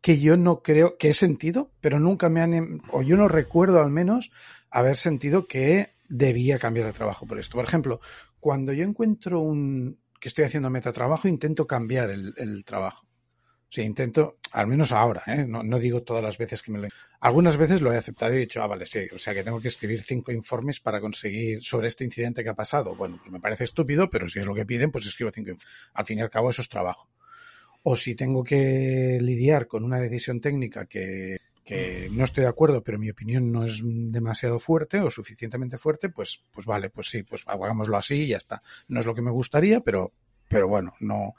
[0.00, 3.26] que yo no creo que he sentido, pero nunca me han, em- o yo no
[3.26, 4.30] recuerdo al menos
[4.70, 7.56] haber sentido que debía cambiar de trabajo por esto.
[7.56, 8.00] Por ejemplo,
[8.40, 13.06] cuando yo encuentro un, que estoy haciendo metatrabajo, intento cambiar el, trabajo.
[13.06, 15.44] O sea, intento, al menos ahora, ¿eh?
[15.46, 16.88] no, no digo todas las veces que me lo...
[17.20, 19.60] Algunas veces lo he aceptado y he dicho, ah, vale, sí, o sea que tengo
[19.60, 22.94] que escribir cinco informes para conseguir sobre este incidente que ha pasado.
[22.94, 25.76] Bueno, pues me parece estúpido, pero si es lo que piden, pues escribo cinco informes.
[25.92, 27.10] Al fin y al cabo eso es trabajo.
[27.82, 31.36] O si tengo que lidiar con una decisión técnica que,
[31.68, 36.08] que no estoy de acuerdo, pero mi opinión no es demasiado fuerte o suficientemente fuerte,
[36.08, 38.62] pues, pues vale, pues sí, pues hagámoslo así y ya está.
[38.88, 40.12] No es lo que me gustaría, pero,
[40.48, 41.34] pero bueno, no,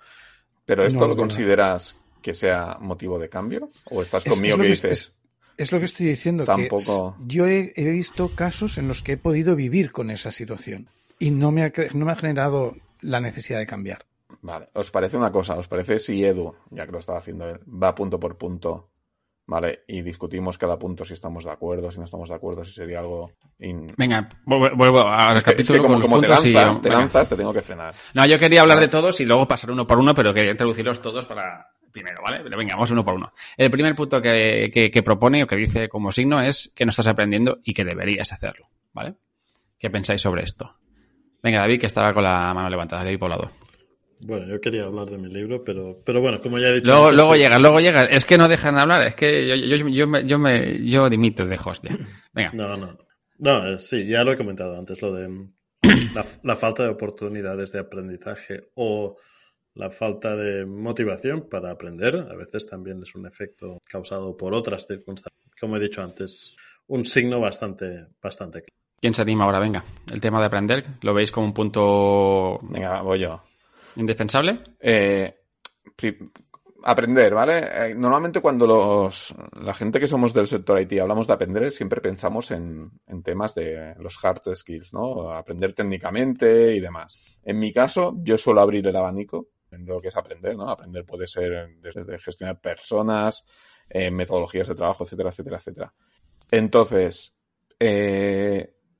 [0.66, 3.72] Pero esto No, lo consideras que sea motivo de cambio?
[3.86, 4.92] ¿O estás Es- conmigo es que que- dices?
[4.92, 5.14] es-
[5.58, 9.14] Es lo que estoy diciendo, Tampoco- que yo he, he visto casos en los que
[9.14, 10.88] he podido vivir con esa situación
[11.18, 14.06] y no me ha, no me ha generado la necesidad de cambiar.
[14.42, 15.56] Vale, ¿os parece una cosa?
[15.58, 18.90] ¿Os parece si Edu, ya que lo estaba haciendo él, va punto por punto,
[19.50, 19.84] ¿vale?
[19.88, 23.00] Y discutimos cada punto si estamos de acuerdo, si no estamos de acuerdo, si sería
[23.00, 23.32] algo...
[23.60, 26.54] in- Venga, vuelvo, al Es que, es que capítulo como, con los como te y-
[26.54, 27.00] lanzas, te venga.
[27.02, 27.94] lanzas, te tengo que frenar.
[28.14, 31.02] No, yo quería hablar de todos y luego pasar uno por uno, pero quería introducirlos
[31.02, 32.42] todos para primero, ¿vale?
[32.44, 33.34] Pero venga, vamos uno por uno.
[33.58, 36.92] El primer punto que, que- que propone o que dice como signo es que no
[36.92, 39.16] estás aprendiendo y que deberías hacerlo, ¿vale?
[39.80, 40.76] ¿Qué pensáis sobre esto?
[41.42, 43.50] Venga, David, que estaba con la mano levantada, David Poblado.
[44.22, 46.92] Bueno, yo quería hablar de mi libro, pero, pero bueno, como ya he dicho.
[46.92, 47.40] Luego, antes, luego sí.
[47.40, 48.08] llegas, luego llegas.
[48.12, 51.46] Es que no dejan hablar, es que yo, yo, yo, me, yo, me, yo dimito
[51.46, 51.98] de host ya.
[52.34, 52.52] Venga.
[52.54, 52.98] No, no.
[53.38, 55.54] No, eh, sí, ya lo he comentado antes, lo de mm,
[56.16, 59.16] la, la falta de oportunidades de aprendizaje o
[59.76, 62.28] la falta de motivación para aprender.
[62.30, 65.50] A veces también es un efecto causado por otras circunstancias.
[65.60, 68.80] Como he dicho antes, un signo bastante, bastante claro.
[69.00, 69.60] ¿Quién se anima ahora?
[69.60, 69.84] Venga.
[70.12, 73.42] El tema de aprender, ¿lo veis como un punto Venga, voy yo.
[74.00, 74.76] Indispensable?
[74.80, 75.36] Eh,
[76.84, 77.90] aprender, ¿vale?
[77.92, 82.02] Eh, normalmente cuando los, la gente que somos del sector IT hablamos de aprender, siempre
[82.02, 85.32] pensamos en, en temas de los hard skills, ¿no?
[85.32, 87.40] Aprender técnicamente y demás.
[87.44, 90.70] En mi caso, yo suelo abrir el abanico en lo que es aprender, ¿no?
[90.70, 93.46] Aprender puede ser desde gestionar personas,
[93.90, 95.94] eh, metodologías de trabajo, etcétera, etcétera, etcétera.
[96.50, 97.36] Entonces,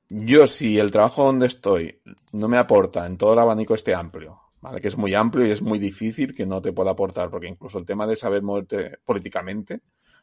[0.08, 2.00] yo si el trabajo donde estoy
[2.32, 4.80] no me aporta en todo el abanico este amplio, ¿vale?
[4.80, 7.78] Que es muy amplio y es muy difícil que no te pueda aportar, porque incluso
[7.78, 9.80] el tema de saber moverte políticamente,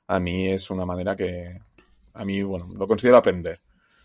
[0.08, 1.60] a mí es una manera que,
[2.14, 3.62] a mí, bueno, lo considero aprender.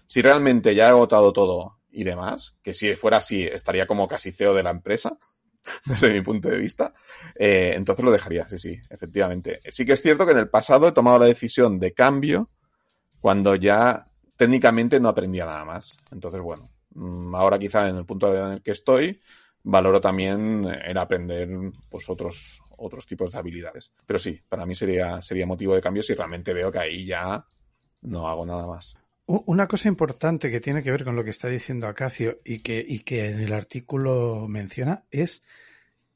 [0.06, 4.32] Si realmente ya he agotado todo y demás, que si fuera así estaría como casi
[4.32, 5.18] CEO de la empresa,
[5.86, 6.92] desde mi punto de vista,
[7.36, 9.60] eh, entonces lo dejaría, sí, sí, efectivamente.
[9.68, 12.50] Sí que es cierto que en el pasado he tomado la decisión de cambio
[13.20, 15.96] cuando ya técnicamente no aprendía nada más.
[16.10, 19.20] Entonces, bueno, mm, ahora quizá en el punto en el que estoy,
[19.62, 21.48] valoro también el aprender
[21.88, 23.92] pues otros, otros tipos de habilidades.
[24.06, 27.46] Pero sí, para mí sería, sería motivo de cambio si realmente veo que ahí ya
[28.02, 28.96] no hago nada más.
[29.26, 32.84] Una cosa importante que tiene que ver con lo que está diciendo Acacio y que,
[32.86, 35.42] y que en el artículo menciona es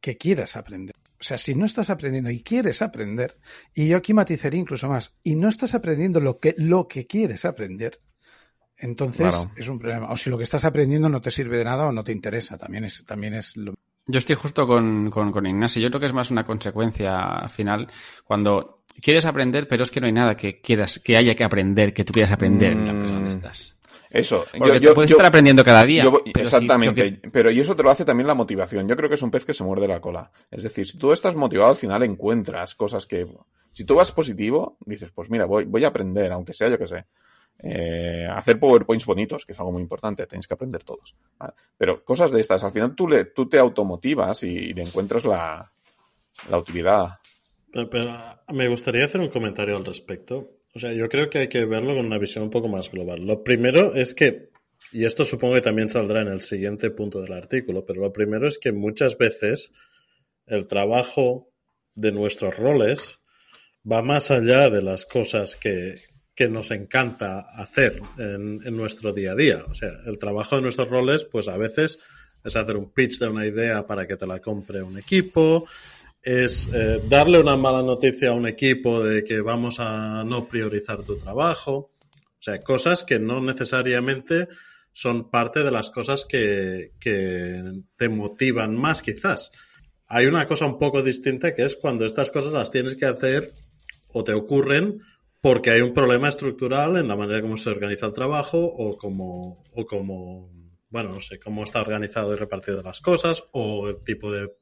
[0.01, 0.95] que quieras aprender.
[1.19, 3.39] O sea, si no estás aprendiendo y quieres aprender,
[3.75, 7.45] y yo aquí matizaría incluso más, y no estás aprendiendo lo que, lo que quieres
[7.45, 8.01] aprender,
[8.79, 9.51] entonces Claro.
[9.57, 10.11] es un problema.
[10.11, 12.59] O si lo que estás aprendiendo no te sirve de nada o no te interesa,
[12.59, 13.75] también es, también es lo
[14.07, 15.83] Yo estoy justo con, con, con Ignacio.
[15.83, 17.89] Yo creo que es más una consecuencia final
[18.25, 21.93] cuando quieres aprender, pero es que no hay nada que quieras, que haya que aprender,
[21.93, 23.31] que tú quieras aprender en la empresa donde Mm.
[23.31, 23.73] estás.
[24.09, 24.45] Eso.
[24.57, 26.05] Porque tú puedes estar aprendiendo cada día.
[26.05, 27.21] yo pero exactamente.
[27.33, 28.87] Pero y eso te lo hace también la motivación.
[28.89, 30.31] Yo creo que es un pez que se muerde la cola.
[30.51, 33.27] Es decir, si tú estás motivado, al final encuentras cosas que.
[33.73, 36.87] Si tú vas positivo, dices, pues mira, voy, voy a aprender, aunque sea yo que
[36.87, 37.05] sé.
[37.59, 41.17] Eh, hacer PowerPoints bonitos, que es algo muy importante, tenéis que aprender todos.
[41.79, 45.73] Pero cosas de estas, al final tú te automotivas y, le encuentras la,
[46.51, 47.09] la utilidad.
[47.73, 48.15] Pero, pero,
[48.53, 50.59] me gustaría hacer un comentario al respecto.
[50.75, 53.27] O sea, yo creo que hay que verlo con una visión un poco más global.
[53.27, 54.51] Lo primero es que,
[54.93, 58.47] y esto supongo que también saldrá en el siguiente punto del artículo, pero lo primero
[58.47, 59.73] es que muchas veces
[60.47, 61.51] el trabajo
[61.95, 63.21] de nuestros roles
[63.91, 65.95] va más allá de las cosas que,
[66.37, 69.65] que nos encanta hacer en, nuestro día a día.
[69.69, 71.99] O sea, el trabajo de nuestros roles, pues a veces
[72.45, 75.67] es hacer un pitch de una idea para que te la compre un equipo,
[76.23, 81.03] es eh, darle una mala noticia a un equipo de que vamos a no priorizar
[81.05, 81.93] tu trabajo.
[82.13, 84.49] O sea, cosas que no necesariamente
[84.93, 87.63] son parte de las cosas que, que
[87.97, 89.53] te motivan más, quizás.
[90.07, 93.55] Hay una cosa un poco distinta que es cuando estas cosas las tienes que hacer
[94.09, 95.01] o te ocurren
[95.47, 99.63] porque hay un problema estructural en la manera como se organiza el trabajo o como,
[99.77, 100.51] o como,
[100.91, 104.53] bueno, no sé, cómo está organizado y repartido las cosas o el tipo de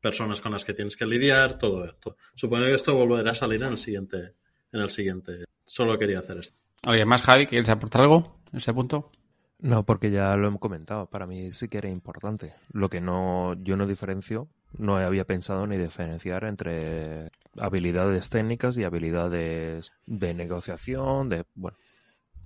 [0.00, 2.16] personas con las que tienes que lidiar, todo esto.
[2.34, 4.36] Supongo que esto volverá a salir en el siguiente,
[4.72, 5.44] en el siguiente.
[5.66, 6.56] Solo quería hacer esto.
[6.86, 9.12] ¿Alguien más, Javi, quieres aportar algo en ese punto?
[9.58, 11.10] No, porque ya lo hemos comentado.
[11.10, 12.54] Para mí sí que era importante.
[12.72, 18.84] Lo que no, yo no diferencio, no había pensado ni diferenciar entre habilidades técnicas y
[18.84, 21.76] habilidades de negociación, de, bueno,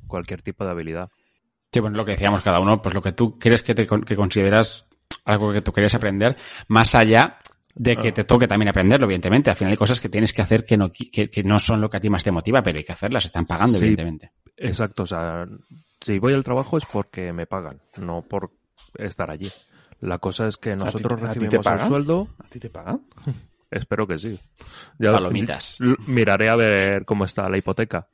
[0.07, 1.09] cualquier tipo de habilidad.
[1.73, 4.16] Sí, bueno, lo que decíamos cada uno, pues lo que tú crees que, te, que
[4.16, 4.87] consideras
[5.25, 6.37] algo que tú querías aprender,
[6.69, 7.38] más allá
[7.75, 8.14] de que Ah.
[8.14, 9.51] te toque también aprenderlo, evidentemente.
[9.51, 11.90] Al final hay cosas que tienes que hacer que no, que, que no son lo
[11.90, 13.85] que a ti más te motiva, pero hay que hacerlas, están pagando, Sí.
[13.85, 14.33] evidentemente.
[14.57, 15.47] Exacto, o sea,
[16.01, 18.51] si voy al trabajo es porque me pagan, no por
[18.95, 19.51] estar allí.
[20.01, 23.03] La cosa es que nosotros a ti te recibimos el sueldo, ¿A ti te pagan?
[23.70, 24.38] espero que sí.
[24.98, 25.79] Ya Palomitas.
[26.07, 28.09] miraré a ver cómo está la hipoteca.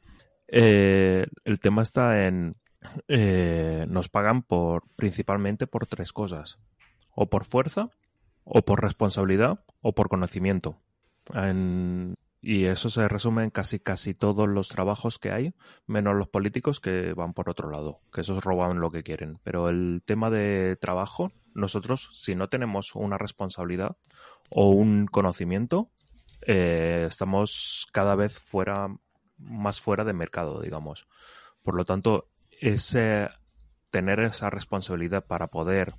[0.49, 2.57] Eh, el tema está en
[3.09, 6.59] eh, nos pagan por principalmente por tres cosas:
[7.15, 7.91] o por fuerza,
[8.45, 10.79] o por responsabilidad, o por conocimiento.
[11.35, 15.55] En- y eso se resume en casi casi todos los trabajos que hay,
[15.87, 19.39] menos los políticos que van por otro lado, que esos roban lo que quieren.
[19.45, 23.97] Pero el tema de trabajo, nosotros, si no tenemos una responsabilidad
[24.51, 25.89] o un conocimiento,
[26.45, 28.89] eh, estamos cada vez fuera,
[29.39, 31.07] más fuera de mercado, digamos.
[31.63, 32.27] Por lo tanto,
[32.61, 33.29] ese
[33.93, 35.95] tener esa responsabilidad para poder,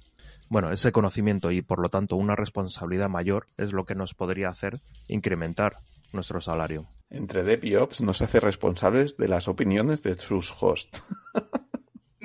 [0.50, 4.50] bueno, ese conocimiento y por lo tanto una responsabilidad mayor es lo que nos podría
[4.50, 5.78] hacer incrementar
[6.14, 6.88] nuestro salario.
[7.10, 11.04] Entre Dep y Ops nos hace responsables de las opiniones de sus hosts.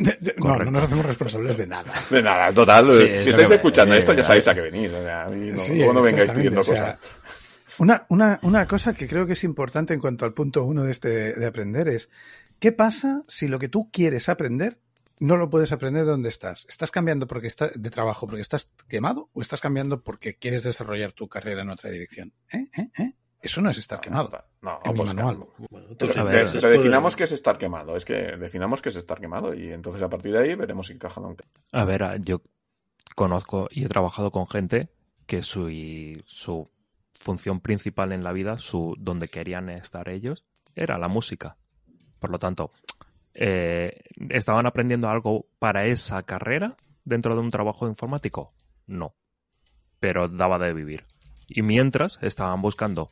[0.00, 1.92] De- de- no, no nos hacemos responsables de nada.
[2.08, 2.88] De nada, total.
[2.88, 4.94] Sí, es si estáis que- escuchando eh, esto, ya sabéis a qué venir.
[4.94, 6.98] O sea, no, Sí, luego no vengáis pidiendo o sea, cosas.
[7.78, 10.92] Una, una, una cosa que creo que es importante en cuanto al punto uno de
[10.92, 12.10] este de aprender es
[12.60, 14.78] ¿qué pasa si lo que tú quieres aprender
[15.18, 16.64] no lo puedes aprender donde estás?
[16.68, 21.12] ¿Estás cambiando porque está, de trabajo porque estás quemado o estás cambiando porque quieres desarrollar
[21.12, 22.32] tu carrera en otra dirección?
[22.52, 22.68] ¿Eh?
[22.78, 22.88] ¿Eh?
[22.98, 23.12] ¿Eh?
[23.40, 24.30] Eso no es estar quemado.
[24.62, 25.46] No, en mi pues, manual.
[25.70, 27.96] Bueno, Pero, ver, definamos qué es estar quemado.
[27.96, 30.94] Es que definamos qué es estar quemado y entonces a partir de ahí veremos si
[30.94, 31.50] encaja o no encaja.
[31.72, 32.42] A ver, a- yo
[33.14, 34.88] conozco y he trabajado con gente
[35.26, 36.68] que su, y su
[37.20, 41.56] función principal en la vida, su donde querían estar ellos, era la música.
[42.18, 42.72] Por lo tanto,
[43.34, 46.74] eh, ¿estaban aprendiendo algo para esa carrera
[47.04, 48.52] dentro de un trabajo informático?
[48.86, 49.14] No.
[50.00, 51.04] Pero daba de vivir.
[51.48, 53.10] Y mientras estaban buscando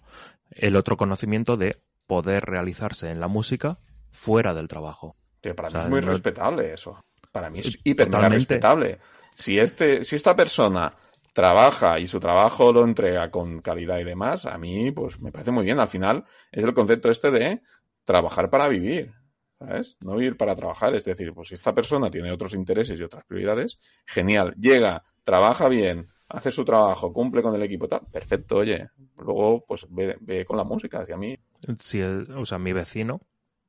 [0.50, 3.78] el otro conocimiento de poder realizarse en la música
[4.12, 5.16] fuera del trabajo.
[5.40, 7.04] Que para O sea, mí es muy no- respetable eso.
[7.32, 8.98] Para mí es hiper respetable.
[9.34, 10.94] Si, este, si esta persona
[11.32, 15.50] trabaja y su trabajo lo entrega con calidad y demás, a mí pues me parece
[15.50, 15.78] muy bien.
[15.80, 17.60] Al final es el concepto este de
[18.04, 19.12] trabajar para vivir.
[19.58, 19.96] ¿Sabes?
[20.02, 20.94] No vivir para trabajar.
[20.94, 24.54] Es decir, pues si esta persona tiene otros intereses y otras prioridades, genial.
[24.58, 28.00] Llega, trabaja bien, hace su trabajo, cumple con el equipo, tal.
[28.12, 28.88] Perfecto, oye.
[29.18, 31.04] Luego, pues ve, ve con la música.
[31.08, 31.38] Y a mí,
[31.78, 33.20] Si el- o sea, mi vecino,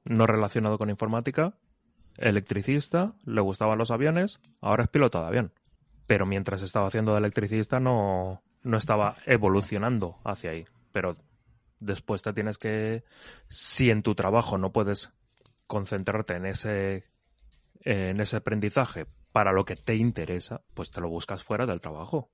[0.03, 1.57] no relacionado con informática,
[2.17, 5.53] electricista, le gustaban los aviones, ahora es piloto de avión.
[6.07, 10.65] Pero mientras estaba haciendo de electricista no, no estaba evolucionando hacia ahí.
[10.91, 11.15] Pero
[11.79, 13.03] después te tienes que,
[13.49, 15.11] si en tu trabajo no puedes
[15.67, 17.03] concentrarte en ese,
[17.81, 22.31] en ese aprendizaje para lo que te interesa, pues te lo buscas fuera del trabajo.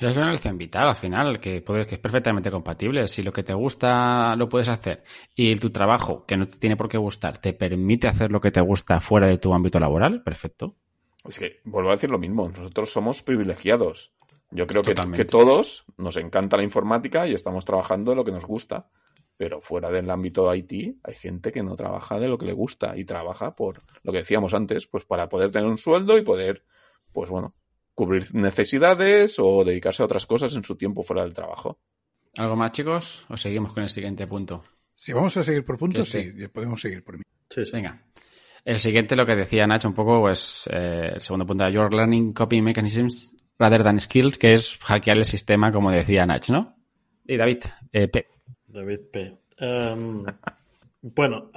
[0.00, 3.06] Es una lección vital al final, que, puedes, que es perfectamente compatible.
[3.06, 6.76] Si lo que te gusta lo puedes hacer y tu trabajo, que no te tiene
[6.76, 10.22] por qué gustar, te permite hacer lo que te gusta fuera de tu ámbito laboral,
[10.22, 10.76] perfecto.
[11.28, 14.14] Es que vuelvo a decir lo mismo, nosotros somos privilegiados.
[14.50, 18.32] Yo creo que, que, todos nos encanta la informática y estamos trabajando en lo que
[18.32, 18.88] nos gusta.
[19.36, 22.52] Pero fuera del ámbito de IT hay gente que no trabaja de lo que le
[22.52, 26.22] gusta y trabaja por lo que decíamos antes, pues para poder tener un sueldo y
[26.22, 26.64] poder,
[27.14, 27.54] pues bueno,
[28.00, 31.78] cubrir necesidades o dedicarse a otras cosas en su tiempo fuera del trabajo.
[32.38, 33.26] ¿Algo más, chicos?
[33.28, 34.64] ¿O seguimos con el siguiente punto?
[34.94, 37.24] Si vamos a seguir por puntos, sí, podemos seguir por mí.
[37.70, 38.02] Venga.
[38.64, 42.32] El siguiente, lo que decía Nacho un poco, pues eh, el segundo punto, Your Learning
[42.32, 46.74] Copy Mechanisms rather than skills, que es hackear el sistema, como decía Nach, ¿no?
[47.26, 48.26] Y David, eh, P.
[48.66, 49.42] David P.
[49.58, 50.24] Em,
[51.02, 51.50] bueno,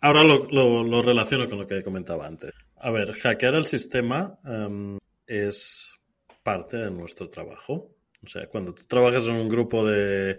[0.00, 2.54] ahora lo, relaciono con lo que comentaba antes.
[2.76, 4.98] A ver, hackear el sistema em,
[5.30, 5.94] es
[6.42, 7.94] parte de nuestro trabajo.
[8.24, 10.36] O sea, cuando tú trabajas en un grupo de,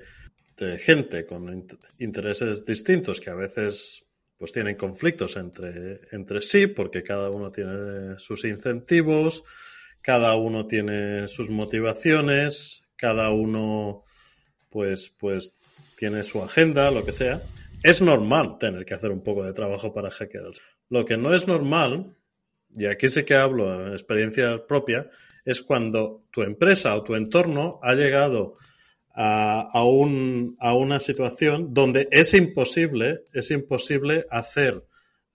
[0.57, 4.05] de gente con intereses distintos que a veces
[4.37, 9.43] pues tienen conflictos entre, entre sí porque cada uno tiene sus incentivos,
[10.01, 14.03] cada uno tiene sus motivaciones, cada uno
[14.69, 15.55] pues, pues
[15.97, 17.39] tiene su agenda, lo que sea.
[17.83, 20.45] Es normal tener que hacer un poco de trabajo para hackear.
[20.89, 22.15] Lo que no es normal,
[22.75, 25.09] y aquí sí que hablo en experiencia propia,
[25.45, 28.53] es cuando tu empresa o tu entorno ha llegado
[29.13, 34.81] a, a, un, a una situación donde es imposible, es imposible hacer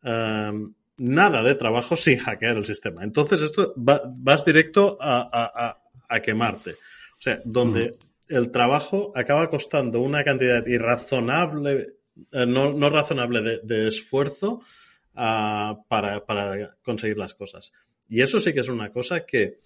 [0.03, 3.05] um, nada de trabajo sin hackear el sistema.
[3.05, 5.79] Entonces, esto vas directo a,
[6.23, 6.73] quemarte.
[6.73, 7.93] O sea, donde
[8.29, 11.95] el trabajo acaba costando una cantidad irrazonable,
[12.33, 14.63] eh, no, razonable de, esfuerzo
[15.17, 17.73] para, para conseguir las cosas.
[18.09, 19.57] Y eso sí que es una cosa que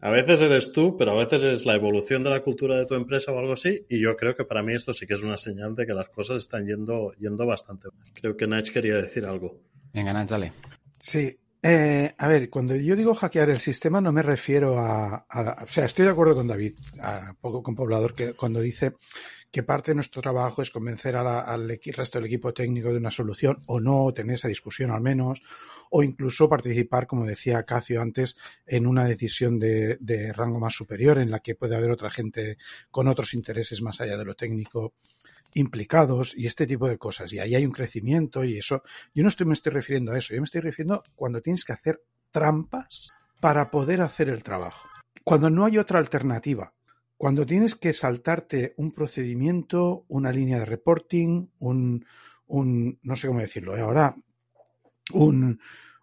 [0.00, 2.94] a veces eres tú, pero a veces es la evolución de la cultura de tu
[2.94, 3.86] empresa o algo así.
[3.88, 6.08] Y yo creo que para mí esto sí que es una señal de que las
[6.08, 7.88] cosas están yendo, yendo bastante.
[8.14, 9.60] Creo que Nach quería decir algo.
[9.92, 10.52] Venga, Nach, dale.
[10.98, 11.38] Sí.
[11.64, 15.24] Eh, a ver, cuando yo digo hackear el sistema no me refiero a,
[15.62, 18.94] O sea, estoy de acuerdo con David, a poco con Poblador, que cuando dice
[19.52, 23.62] que parte de nuestro trabajo es convencer al resto del equipo técnico de una solución
[23.66, 25.42] o no, tener esa discusión al menos,
[25.90, 28.34] o incluso participar, como decía Cacio antes,
[28.66, 32.56] en una decisión de, de rango más superior en la que puede haber otra gente
[32.90, 34.94] con otros intereses más allá de lo técnico
[35.54, 37.30] implicados y este tipo de cosas.
[37.34, 38.82] Y ahí hay un crecimiento y eso.
[39.14, 40.34] Yo no estoy, me estoy refiriendo a eso.
[40.34, 44.88] Yo me estoy refiriendo cuando tienes que hacer trampas para poder hacer el trabajo.
[45.24, 46.72] Cuando no hay otra alternativa.
[47.22, 52.04] Cuando tienes que saltarte un procedimiento, una línea de reporting, un,
[52.48, 53.80] un no sé cómo decirlo, ¿eh?
[53.80, 54.16] ahora,
[55.12, 55.60] un,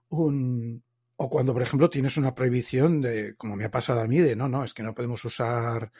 [0.07, 0.81] un,
[1.17, 4.37] o cuando, por ejemplo, tienes una prohibición de, como me ha pasado a mí, de
[4.37, 5.91] no, no, es que no podemos usar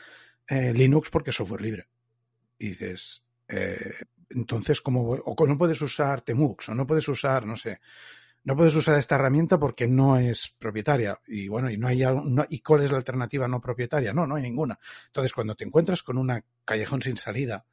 [0.48, 1.90] eh, Linux porque es software libre.
[2.58, 3.96] Y dices, eh,
[4.30, 7.82] entonces, ¿cómo o no puedes usar Temux, o no puedes usar, no sé,
[8.50, 11.22] no puedes usar esta herramienta porque no es propietaria.
[11.28, 12.02] Y bueno, y no hay
[12.50, 14.12] ¿y cuál es la alternativa no propietaria?
[14.12, 14.80] No, no hay ninguna.
[15.06, 17.68] Entonces, cuando te encuentras con una callejón sin salida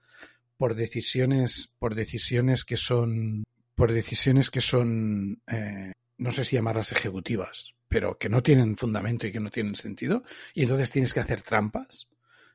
[0.59, 6.93] por decisiones, por decisiones que son, por decisiones que son, eh, no sé si llamarlas
[6.93, 11.21] ejecutivas, pero que no tienen fundamento y que no tienen sentido, y entonces tienes que
[11.21, 12.11] hacer trampas.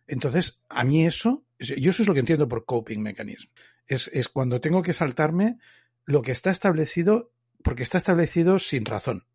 [0.06, 3.50] Entonces, a mí eso, yo eso es lo que entiendo por coping mechanism.
[3.88, 5.58] Es, es cuando tengo que saltarme
[6.06, 7.32] lo que está establecido,
[7.64, 9.26] porque está establecido sin razón.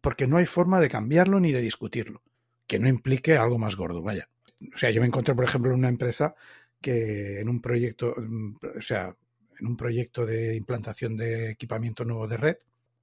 [0.00, 2.22] Porque no hay forma de cambiarlo ni de discutirlo.
[2.66, 4.28] Que no implique algo más gordo, vaya.
[4.74, 6.34] O sea, yo me encontré, por ejemplo, en una empresa
[6.80, 9.14] que en un proyecto, o sea,
[9.58, 12.56] en un proyecto de implantación de equipamiento nuevo de red,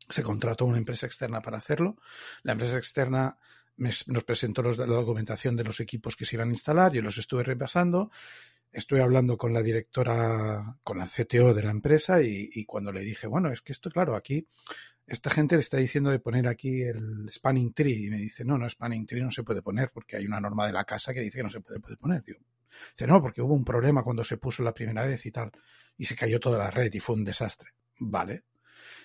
[0.10, 1.98] se contrató una empresa externa para hacerlo.
[2.44, 3.38] La empresa externa
[3.78, 7.44] nos presentó la documentación de los equipos que se iban a instalar, yo los estuve
[7.44, 8.10] repasando,
[8.78, 13.26] estuve hablando con la directora, con la CTO de la empresa y, cuando le dije,
[13.26, 14.48] bueno, es que esto, claro, aquí
[15.08, 18.58] esta gente le está diciendo de poner aquí el spanning tree y me dice, no,
[18.58, 21.22] no, spanning tree no se puede poner porque hay una norma de la casa que
[21.22, 22.24] dice que no se puede, puede poner.
[22.24, 22.40] Digo,
[22.92, 25.52] dice, no, porque hubo un problema cuando se puso la primera vez y tal
[25.98, 27.72] y se cayó toda la red y fue un desastre.
[28.00, 28.44] Vale.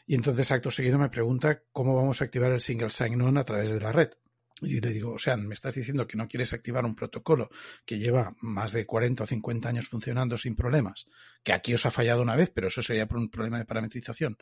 [0.07, 3.71] Y entonces acto seguido me pregunta cómo vamos a activar el single sign-on a través
[3.71, 4.11] de la red.
[4.63, 7.51] Y le digo, o sea, me estás diciendo que no quieres activar un protocolo
[7.85, 11.07] que lleva más de 40 o 50 años funcionando sin problemas,
[11.43, 14.37] que aquí os ha fallado una vez, pero eso sería por un problema de parametrización.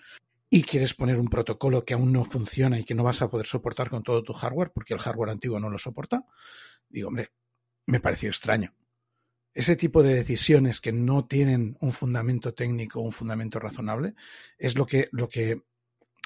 [0.50, 3.46] Y quieres poner un protocolo que aún no funciona y que no vas a poder
[3.46, 6.24] soportar con todo tu hardware porque el hardware antiguo no lo soporta.
[6.88, 7.30] Digo, hombre,
[7.86, 8.74] me pareció extraño.
[9.54, 14.14] Ese tipo de decisiones que no tienen un fundamento técnico, un fundamento razonable,
[14.58, 15.62] es lo que, lo que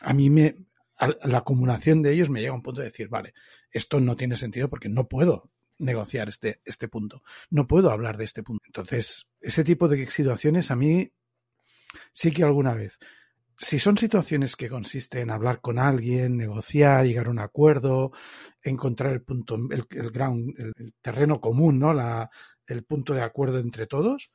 [0.03, 0.57] a mí me,
[0.99, 3.35] la acumulación de ellos me llega a un punto de decir, vale,
[3.71, 7.23] esto no tiene sentido porque no puedo negociar este, este punto.
[7.51, 8.63] No puedo hablar de este punto.
[8.67, 11.13] Entonces, ese tipo de situaciones a mí
[12.13, 12.99] sí que alguna vez.
[13.57, 18.11] Si son situaciones que consisten en hablar con alguien, negociar, llegar a un acuerdo,
[18.63, 21.95] encontrar el punto, el, el ground, el, terreno común, ¿no?
[21.95, 22.31] La,
[22.67, 24.33] el punto de acuerdo entre todos,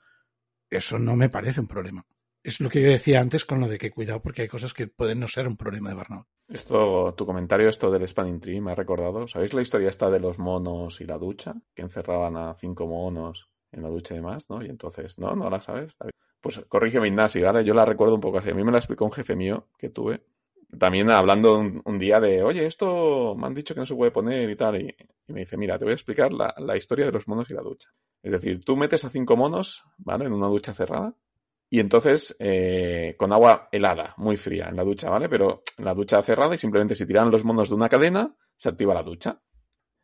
[0.70, 2.06] eso no me parece un problema.
[2.42, 4.88] Es lo que yo decía antes con lo de que cuidado porque hay cosas que
[4.88, 6.28] pueden no ser un problema de burnout.
[6.48, 9.28] Esto, tu comentario, esto del Spanning Tree, me ha recordado.
[9.28, 11.54] ¿Sabéis la historia esta de los monos y la ducha?
[11.76, 14.64] Que encerraban a cinco monos en la ducha y demás, ¿no?
[14.64, 15.36] Y entonces, ¿no?
[15.36, 15.98] ¿No la sabes?
[16.42, 17.64] Pues corrígeme, Ignasi, ¿vale?
[17.64, 18.50] Yo la recuerdo un poco así.
[18.50, 20.24] A mí me la explicó un jefe mío que tuve.
[20.78, 24.50] También hablando un, día de, oye, esto me han dicho que no se puede poner
[24.50, 24.82] y tal.
[24.82, 24.96] Y,
[25.28, 27.54] y me dice, mira, te voy a explicar la, la historia de los monos y
[27.54, 27.90] la ducha.
[28.24, 30.26] Es decir, tú metes a cinco monos, ¿vale?
[30.26, 31.14] En una ducha cerrada
[31.70, 35.30] y entonces, eh, con agua helada, muy fría en la ducha, ¿vale?
[35.30, 38.94] Pero la ducha cerrada y simplemente si tiran los monos de una cadena, se activa
[38.94, 39.40] la ducha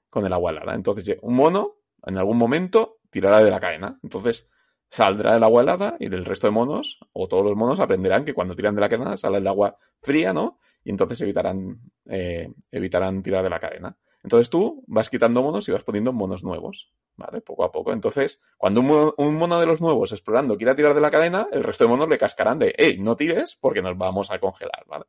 [0.10, 0.76] con el agua helada.
[0.76, 4.00] Entonces, un mono, en algún momento, tirará de la cadena.
[4.04, 4.48] Entonces,
[4.90, 8.36] saldrá el agua helada y el resto de monos, o todos los monos, aprenderán que
[8.36, 10.60] cuando tiran de la cadena sale el agua fría, ¿no?
[10.84, 13.98] Y entonces evitarán, eh, evitarán tirar de la cadena.
[14.26, 17.42] Entonces tú vas quitando monos y vas poniendo monos nuevos, ¿vale?
[17.42, 17.94] Poco a poco.
[17.94, 21.48] Entonces, cuando un mono, un mono, de los nuevos explorando quiera tirar de la cadena,
[21.52, 24.84] el resto de monos le cascarán de, hey, no tires porque nos vamos a congelar,
[24.88, 25.06] ¿vale?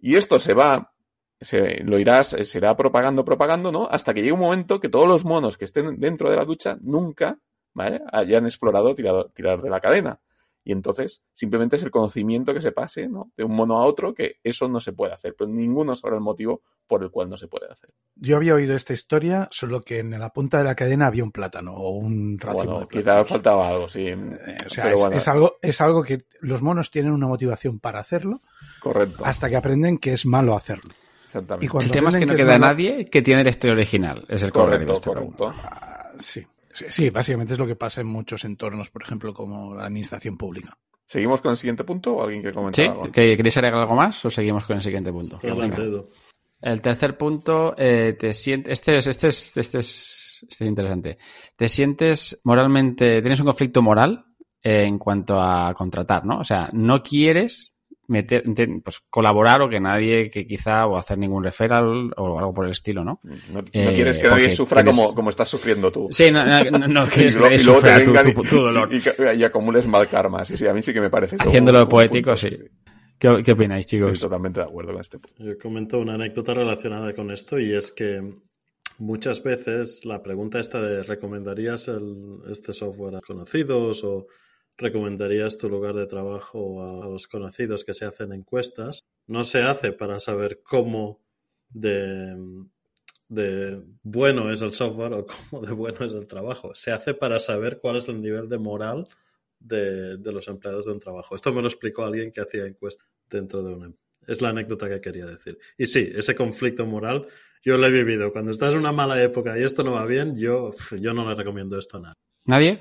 [0.00, 0.92] Y esto se va,
[1.40, 3.86] se, lo irás, se irá propagando, propagando, ¿no?
[3.88, 6.78] Hasta que llegue un momento que todos los monos que estén dentro de la ducha
[6.80, 7.38] nunca,
[7.74, 8.00] ¿vale?
[8.10, 10.20] Hayan explorado tirado, tirar de la cadena.
[10.64, 13.32] Y entonces simplemente es el conocimiento que se pase ¿no?
[13.36, 16.22] de un mono a otro que eso no se puede hacer, pero ninguno sabrá el
[16.22, 17.90] motivo por el cual no se puede hacer.
[18.16, 21.32] Yo había oído esta historia, solo que en la punta de la cadena había un
[21.32, 24.06] plátano o un racimo bueno, de quizás faltaba algo, sí.
[24.08, 25.16] Eh, o sea, es, bueno.
[25.16, 28.40] es, algo, es algo que los monos tienen una motivación para hacerlo.
[28.80, 29.24] Correcto.
[29.24, 30.92] Hasta que aprenden que es malo hacerlo.
[31.26, 31.66] Exactamente.
[31.66, 32.72] Y el tema es que no que queda es malo...
[32.72, 34.24] nadie que tiene la historia original.
[34.28, 35.52] Es el correcto, correcto.
[35.64, 36.46] Ah, sí.
[36.72, 40.76] Sí, básicamente es lo que pasa en muchos entornos, por ejemplo, como la administración pública.
[41.04, 42.88] ¿Seguimos con el siguiente punto o alguien que comente ¿Sí?
[42.88, 43.10] algo?
[43.12, 45.38] ¿Queréis agregar algo más o seguimos con el siguiente punto?
[46.62, 51.18] El tercer punto, eh, te sientes, este es, este es, este es, este es interesante.
[51.56, 54.24] Te sientes moralmente, tienes un conflicto moral
[54.62, 56.38] eh, en cuanto a contratar, ¿no?
[56.38, 57.71] O sea, no quieres
[58.12, 58.44] meter,
[58.84, 62.72] pues colaborar o que nadie, que quizá, o hacer ningún referral o algo por el
[62.72, 63.20] estilo, ¿no?
[63.24, 64.96] No, no eh, quieres que nadie sufra tienes...
[64.96, 66.08] como, como estás sufriendo tú.
[66.10, 68.88] Sí, no, no, no quieres que y luego sufra te tu, tu, tu, dolor.
[68.92, 70.44] Y, y, y, acumules mal karma.
[70.44, 71.36] Sí, sí, a mí sí que me parece.
[71.38, 72.50] Haciéndolo poético, sí.
[73.18, 74.12] ¿Qué, ¿Qué, opináis, chicos?
[74.12, 75.42] Estoy totalmente de acuerdo con este punto.
[75.42, 78.20] Yo comento una anécdota relacionada con esto y es que
[78.98, 84.26] muchas veces la pregunta esta de ¿recomendarías el, este software a conocidos o
[84.76, 89.04] recomendarías tu lugar de trabajo a, los conocidos que se hacen encuestas?
[89.26, 91.20] No se hace para saber cómo
[91.70, 92.36] de,
[94.02, 96.74] bueno es el software o cómo de bueno es el trabajo.
[96.74, 99.08] Se hace para saber cuál es el nivel de moral
[99.58, 101.34] de, los empleados de un trabajo.
[101.34, 103.92] Esto me lo explicó alguien que hacía encuestas dentro de una.
[104.26, 105.58] Es la anécdota que quería decir.
[105.76, 107.26] Y sí, ese conflicto moral
[107.64, 108.32] yo lo he vivido.
[108.32, 111.34] Cuando estás en una mala época y esto no va bien, yo, yo no le
[111.34, 112.14] recomiendo esto a nadie.
[112.44, 112.78] ¿Nadie?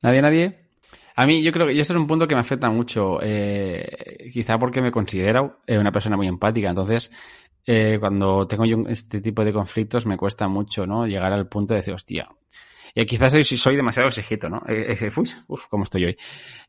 [0.00, 0.61] ¿Nadie, nadie?
[1.14, 4.28] A mí yo creo que y esto es un punto que me afecta mucho, eh,
[4.32, 7.10] quizá porque me considero eh, una persona muy empática, entonces
[7.66, 11.74] eh, cuando tengo yo este tipo de conflictos me cuesta mucho no llegar al punto
[11.74, 12.28] de decir, hostia,
[12.94, 14.62] y quizás soy, soy demasiado exigito, ¿no?
[15.48, 16.16] Uf, ¿cómo estoy hoy?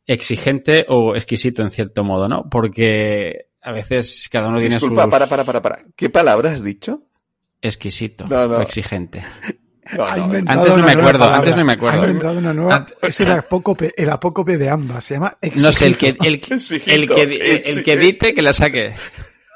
[0.06, 2.50] Exigente o exquisito en cierto modo, ¿no?
[2.50, 5.12] Porque a veces cada uno tiene Disculpa, sus...
[5.12, 5.86] para, para, para, para.
[5.96, 7.04] ¿Qué palabra has dicho?
[7.62, 8.58] Exquisito No, no.
[8.58, 9.24] o exigente.
[9.98, 11.38] No, Ha no, inventado Antes no me acuerdo, palabra.
[11.40, 12.02] antes no me acuerdo.
[12.02, 12.86] Ha inventado una nueva.
[13.02, 15.04] Es el apócope, el apócope de ambas.
[15.04, 16.26] Se llama No sé, el que, exigito.
[16.26, 18.94] el, que- Exigito, el, que, el que dite que la saque.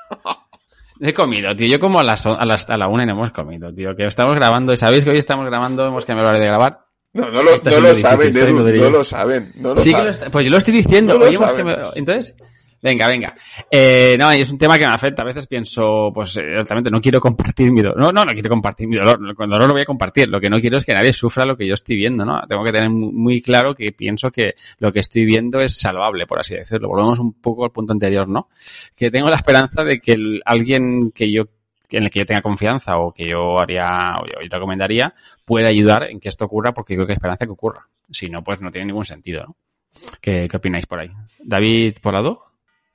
[1.00, 1.68] He comido, tío.
[1.68, 3.96] Yo como a las, a las a la una no hemos comido, tío.
[3.96, 4.74] Que estamos grabando.
[4.74, 6.80] Y sabéis que hoy estamos grabando, hemos cambiado la de grabar.
[7.14, 9.52] No, no lo, Está no siendo lo difícil, saben, Edu, no lo saben.
[9.56, 10.06] No lo Sí que saben.
[10.08, 11.14] lo está- pues yo lo estoy diciendo.
[11.14, 12.36] No lo Hoy hemos cambiado- Entonces,
[12.82, 13.36] venga, venga.
[13.70, 15.22] Eh, no, es un tema que me afecta.
[15.22, 17.98] A veces pienso, pues, eh, realmente no quiero compartir mi dolor.
[18.00, 19.36] No, no, no quiero compartir mi dolor.
[19.36, 20.28] Con dolor lo voy a compartir.
[20.30, 22.40] Lo que no quiero es que nadie sufra lo que yo estoy viendo, ¿no?
[22.48, 26.26] Tengo que tener mu- muy claro que pienso que lo que estoy viendo es salvable,
[26.26, 26.88] por así decirlo.
[26.90, 28.50] Volvemos un poco al punto anterior, ¿no?
[28.96, 31.44] Que tengo la esperanza de que alguien que yo
[31.90, 35.16] en el que yo tenga confianza o que yo haría o yo recomendaría
[35.46, 37.88] pueda ayudar en que esto ocurra porque creo que hay esperanza que ocurra.
[38.12, 39.56] Si no, pues no tiene ningún sentido, ¿no?
[40.20, 41.10] ¿Qué, qué opináis por ahí?
[41.40, 42.44] ¿David Polado?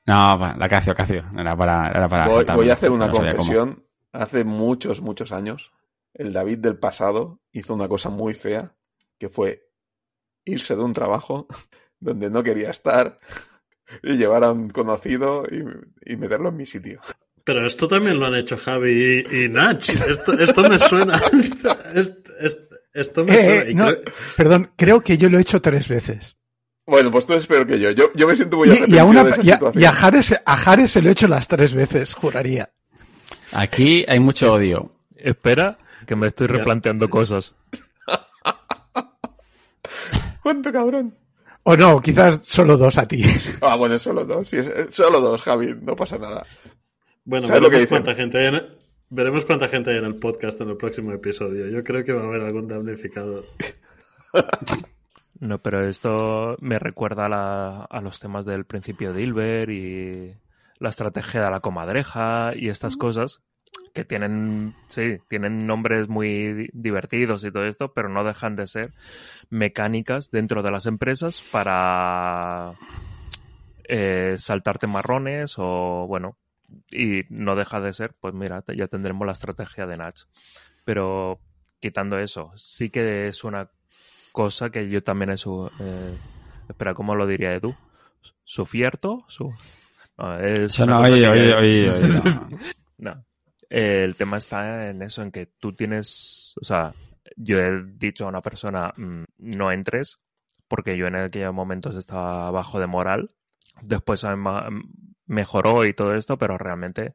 [0.06, 1.24] No, la Cacio, Cacio.
[1.38, 3.84] Era para, era para Voy, a hacer una no confesión.
[4.12, 5.72] Hace muchos, muchos años,
[6.14, 8.74] el David del pasado hizo una cosa muy fea,
[9.18, 9.68] que fue
[10.44, 11.46] irse de un trabajo
[12.00, 13.20] donde no quería estar
[14.02, 17.00] y llevar a un conocido y, y meterlo en mi sitio.
[17.44, 19.88] Pero esto también lo han hecho Javi y, y Nach.
[19.88, 21.16] Esto, esto me suena.
[21.94, 24.02] Est- est- Esto me Eh, suena- y no, creo-
[24.36, 26.36] perdón, creo que yo lo he hecho tres veces.
[26.86, 27.90] Bueno, pues tú eres peor que yo.
[27.92, 29.82] Yo, yo me siento muy Y, y a, una, de esa y, a, situación.
[29.82, 32.70] y a Jares, a Jares se lo he hecho las tres veces, juraría.
[33.52, 34.92] Aquí hay mucho odio.
[35.16, 36.54] Espera, que me estoy Ya.
[36.54, 37.54] replanteando cosas.
[40.42, 41.16] ¿Cuánto cabrón?
[41.64, 43.22] O no, quizás solo dos a ti.
[43.62, 44.48] Ah, bueno, solo dos.
[44.48, 44.56] Sí,
[44.90, 45.76] solo dos, Javi.
[45.80, 46.44] No pasa nada.
[47.24, 48.78] Bueno, ¿Sabes lo que veremos cuánta gente hay en el,
[49.10, 51.68] veremos cuánta gente hay en el podcast en el próximo episodio.
[51.68, 53.44] Yo creo que va a haber algún damnificado.
[55.42, 60.32] No, pero esto me recuerda a, la- a los temas del principio de Hilbert y
[60.78, 63.40] la estrategia de la comadreja y estas cosas
[63.92, 68.68] que tienen, sí, tienen nombres muy di- divertidos y todo esto, pero no dejan de
[68.68, 68.90] ser
[69.50, 72.70] mecánicas dentro de las empresas para
[73.88, 76.36] eh, saltarte marrones o, bueno,
[76.92, 80.22] y no deja de ser, pues mira, ya tendremos la estrategia de Natch.
[80.84, 81.40] Pero
[81.80, 83.68] quitando eso, sí que es una
[84.32, 86.16] cosa que yo también he su, eh,
[86.68, 87.74] espera, ¿cómo lo diría Edu?
[88.44, 89.24] ¿Sufierto?
[89.28, 89.52] Su,
[90.18, 92.48] no, es no, oye, oye, oye, no.
[92.98, 93.24] no.
[93.70, 96.92] Eh, el tema está en eso, en que tú tienes, o sea,
[97.36, 100.20] yo he dicho a una persona, mm, no entres,
[100.68, 103.30] porque yo en aquellos momentos estaba bajo de moral.
[103.82, 104.68] Después ma-
[105.26, 107.14] mejoró y todo esto, pero realmente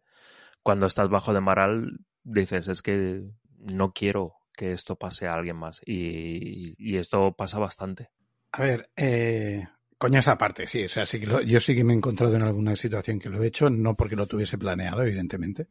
[0.64, 3.24] cuando estás bajo de moral dices, es que
[3.58, 5.80] no quiero que esto pase a alguien más.
[5.86, 8.10] Y, y esto pasa bastante.
[8.52, 9.66] A ver, eh,
[9.98, 12.42] coñas aparte, sí, o sea, sí que lo- yo sí que me he encontrado en
[12.42, 15.68] alguna situación que lo he hecho, no porque lo tuviese planeado, evidentemente.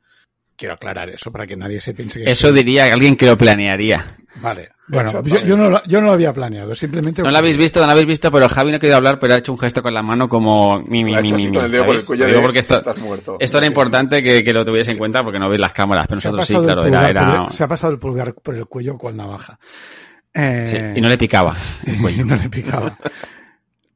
[0.56, 2.30] Quiero aclarar eso para que nadie se piense que...
[2.30, 4.04] Eso diría alguien que lo planearía.
[4.36, 7.22] Vale, bueno, yo, no lo, yo no lo había planeado, simplemente...
[7.22, 9.38] No lo habéis visto, no lo habéis visto, pero Javi no quería hablar, pero ha
[9.38, 11.50] hecho un gesto con la mano como mi, mi, Lo ha mi, hecho mi, así
[11.50, 13.36] mi, con el dedo por el cuello Lo digo de, porque esto, estás muerto.
[13.40, 16.06] esto era Sí, importante que, que lo tuviese en cuenta porque no veis las cámaras,
[16.08, 17.44] pero Se ha nosotros sí, pasado el claro, era, pulgar por era...
[17.44, 19.58] el- se ha pasado el pulgar por el cuello con navaja.
[20.34, 22.24] Eh, sí, y no le picaba el cuello.
[22.24, 22.96] no le picaba.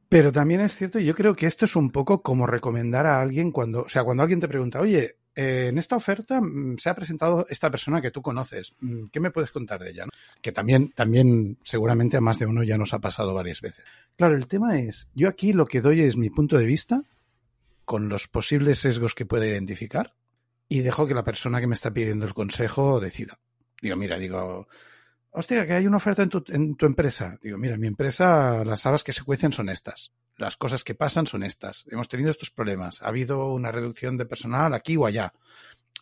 [0.09, 3.21] Pero también es cierto, y yo creo que esto es un poco como recomendar a
[3.21, 6.91] alguien cuando, o sea, cuando alguien te pregunta, oye, eh, en esta oferta mm, se
[6.91, 10.05] ha presentado esta persona que tú conoces, mm, ¿qué me puedes contar de ella?
[10.43, 13.85] Que también, también seguramente a más de uno ya nos ha pasado varias veces.
[14.16, 17.03] Claro, el tema es, yo aquí lo que doy es mi punto de vista
[17.85, 20.14] con los posibles sesgos que puede identificar
[20.68, 23.39] y dejo que la persona que me está pidiendo el consejo decida.
[23.83, 24.68] Digo, mira, digo,
[25.33, 27.39] hostia, que hay una oferta en tu, en tu empresa.
[27.43, 30.12] Digo, mira, en mi empresa las habas que se cuecen son estas.
[30.37, 31.87] Las cosas que pasan son estas.
[31.91, 33.03] Hemos tenido estos problemas.
[33.03, 35.33] Ha habido una reducción de personal aquí o allá.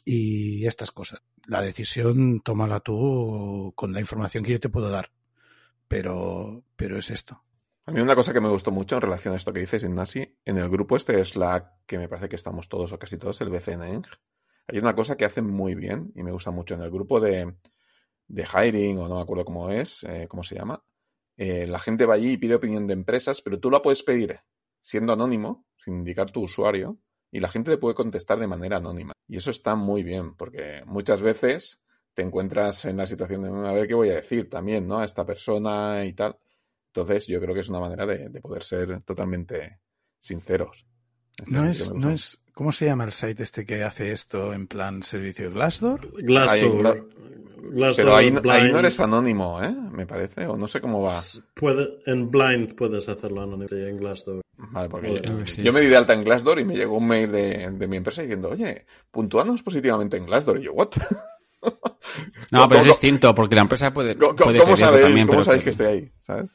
[0.05, 1.21] Y estas cosas.
[1.47, 5.11] La decisión tómala tú con la información que yo te puedo dar.
[5.89, 7.43] Pero, pero es esto.
[7.87, 10.37] A mí una cosa que me gustó mucho en relación a esto que dices, Ignasi,
[10.45, 13.49] en el grupo este Slack, que me parece que estamos todos o casi todos, el
[13.49, 14.05] BCNeng,
[14.67, 17.55] hay una cosa que hacen muy bien y me gusta mucho en el grupo de,
[18.29, 20.83] de hiring, o no me acuerdo cómo es, eh, cómo se llama.
[21.37, 24.41] eh, la gente va allí y pide opinión de empresas, pero tú la puedes pedir
[24.81, 26.99] siendo anónimo, sin indicar tu usuario,
[27.31, 29.13] y la gente te puede contestar de manera anónima.
[29.29, 31.81] Y eso está muy bien, porque muchas veces
[32.15, 34.99] te encuentras en la situación de a ver qué voy a decir también, ¿no?
[34.99, 36.37] A esta persona y tal.
[36.89, 39.81] Entonces, yo creo que es una manera de, de poder ser totalmente
[40.19, 40.87] sinceros.
[41.39, 44.67] Este No es, no es, ¿cómo se llama el site este que hace esto en
[44.67, 46.01] plan servicio Glassdoor?
[46.23, 47.09] Glassdoor.
[47.71, 48.73] Glassdoor, Pero ahí, no- ahí Blind.
[48.73, 49.75] no eres anónimo, ¿eh?
[49.93, 51.19] Me parece, o no sé cómo va.
[51.55, 54.41] Puede, en Blind puedes hacerlo anónimo, sí, en Glassdoor.
[54.57, 55.63] Vale, porque yo, que sí.
[55.63, 57.97] yo me di de alta en Glassdoor y me llegó un mail de, de mi
[57.99, 60.59] empresa diciendo, oye, puntúanos positivamente en Glassdoor.
[60.59, 60.89] Y yo, ¿what?
[62.51, 65.27] No, pero es ¿Cómo- distinto, porque la empresa puede, ¿Cómo, puede cómo pedirlo sabéis, también,
[65.27, 66.09] cómo pero sabéis que estoy ahí?
[66.23, 66.51] ¿Sabes?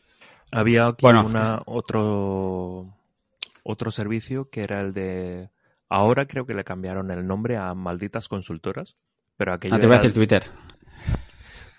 [0.51, 1.25] Había aquí Bueno.
[1.25, 2.85] una, otro,
[3.63, 5.49] otro servicio que era el de...
[5.89, 8.95] Ahora creo que le cambiaron el nombre a Malditas Consultoras,
[9.37, 10.43] pero aquello Ah, te voy a decir Twitter.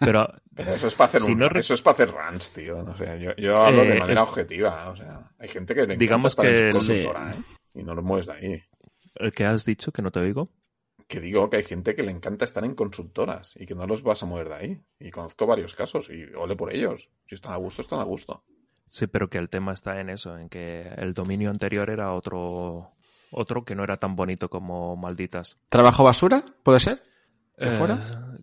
[0.00, 2.82] Pero Pero eso es para hacer, Si un- no eso es para hacer runs, tío.
[2.82, 4.90] No sé, yo, yo hablo Eh, de manera es- objetiva.
[4.90, 7.42] O sea, hay gente que le Digamos encanta estar en que- consultora, ¿eh?
[7.74, 8.62] Y no lo mueves de ahí.
[9.16, 10.50] el que has dicho, que no te oigo,
[11.08, 14.02] Que digo que hay gente que le encanta estar en consultoras y que no los
[14.02, 14.80] vas a mover de ahí.
[14.98, 17.10] Y conozco varios casos y ole por ellos.
[17.26, 18.42] Si están a gusto, están a gusto.
[18.88, 22.92] Sí, pero que el tema está en eso, en que el dominio anterior era otro,
[23.30, 25.56] otro que no era tan bonito como Malditas.
[25.68, 26.42] ¿Trabajo basura?
[26.62, 27.02] ¿Puede ser?
[27.56, 27.98] ¿De Eh, fuera?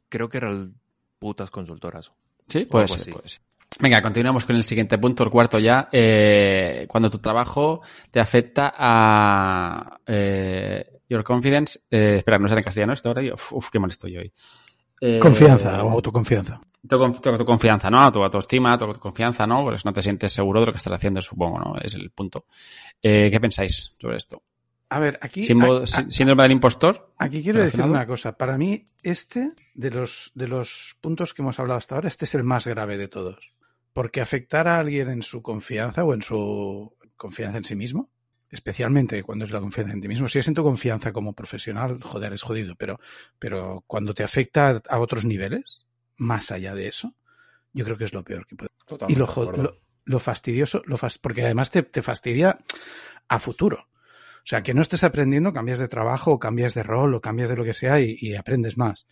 [0.09, 0.73] Creo que era el
[1.19, 2.11] Putas Consultoras.
[2.47, 3.11] Sí, puede ser, así.
[3.11, 3.41] puede ser.
[3.79, 5.87] Venga, continuamos con el siguiente punto, el cuarto ya.
[5.91, 7.81] Eh, cuando tu trabajo
[8.11, 11.79] te afecta a eh, your confidence.
[11.89, 13.21] Eh, espera, no será en castellano esto ahora.
[13.33, 14.33] Uf, uf, qué mal estoy hoy.
[15.03, 16.61] Eh, Confianza o autoconfianza.
[16.87, 18.01] Tu, tu- tu confianza, ¿no?
[18.03, 19.63] A tu autoestima, tu confianza, ¿no?
[19.63, 21.75] Pues no te sientes seguro de lo que estás haciendo, supongo, ¿no?
[21.81, 22.45] Es el punto.
[23.01, 24.43] Eh, ¿Qué pensáis sobre esto?
[24.89, 25.41] A ver, aquí.
[25.43, 27.13] Símbolo- a- sí- a- síndrome del impostor.
[27.17, 28.33] Aquí quiero decir una cosa.
[28.37, 32.35] Para mí, este, de los, de los puntos que hemos hablado hasta ahora, este es
[32.35, 33.53] el más grave de todos.
[33.93, 38.09] Porque afectar a alguien en su confianza o en su confianza en sí mismo,
[38.51, 40.27] especialmente cuando es la confianza en ti mismo.
[40.27, 42.75] Si es en tu confianza como profesional, joder, es jodido.
[42.75, 42.99] Pero,
[43.39, 45.85] pero cuando te afecta a otros niveles,
[46.17, 47.15] más allá de eso,
[47.73, 48.69] yo creo que es lo peor que puede.
[48.83, 49.63] Y Totalmente lo, jo- acuerdo.
[49.63, 52.59] lo, lo fastidioso, lo fas- porque además te, te fastidia
[53.27, 53.87] a futuro.
[54.43, 57.47] O sea, que no estés aprendiendo, cambias de trabajo, o cambias de rol, o cambias
[57.49, 59.05] de lo que sea y, y aprendes más.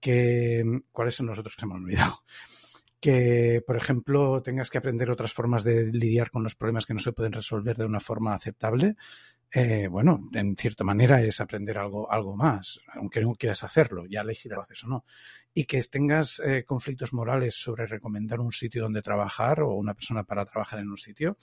[0.00, 2.24] Que, ¿Cuáles son los otros que se me han olvidado?
[3.00, 7.00] Que, por ejemplo, tengas que aprender otras formas de lidiar con los problemas que no
[7.00, 8.96] se pueden resolver de una forma aceptable.
[9.52, 14.20] Eh, bueno, en cierta manera es aprender algo, algo más, aunque no quieras hacerlo, ya
[14.20, 15.04] elegirás lo haces o no.
[15.52, 20.22] Y que tengas eh, conflictos morales sobre recomendar un sitio donde trabajar o una persona
[20.22, 21.36] para trabajar en un sitio,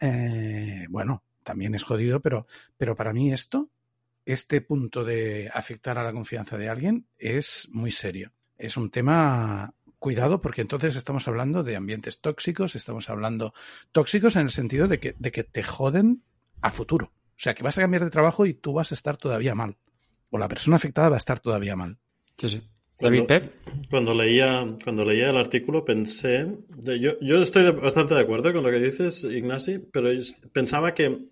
[0.00, 3.70] eh, bueno, también es jodido, pero, pero para mí esto,
[4.24, 8.32] este punto de afectar a la confianza de alguien es muy serio.
[8.56, 13.54] Es un tema, cuidado, porque entonces estamos hablando de ambientes tóxicos, estamos hablando
[13.92, 16.24] tóxicos en el sentido de que, de que te joden
[16.62, 17.12] a futuro.
[17.12, 19.76] O sea, que vas a cambiar de trabajo y tú vas a estar todavía mal.
[20.30, 21.98] O la persona afectada va a estar todavía mal.
[22.36, 22.62] Sí, sí.
[22.96, 23.54] Cuando- David Pep.
[23.88, 28.52] Cuando leía, cuando leía el artículo pensé, de- yo, yo estoy de- bastante de acuerdo
[28.52, 30.10] con lo que dices, Ignasi, pero
[30.52, 31.26] pensaba que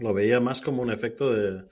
[0.00, 1.64] lo veía más como un efecto de,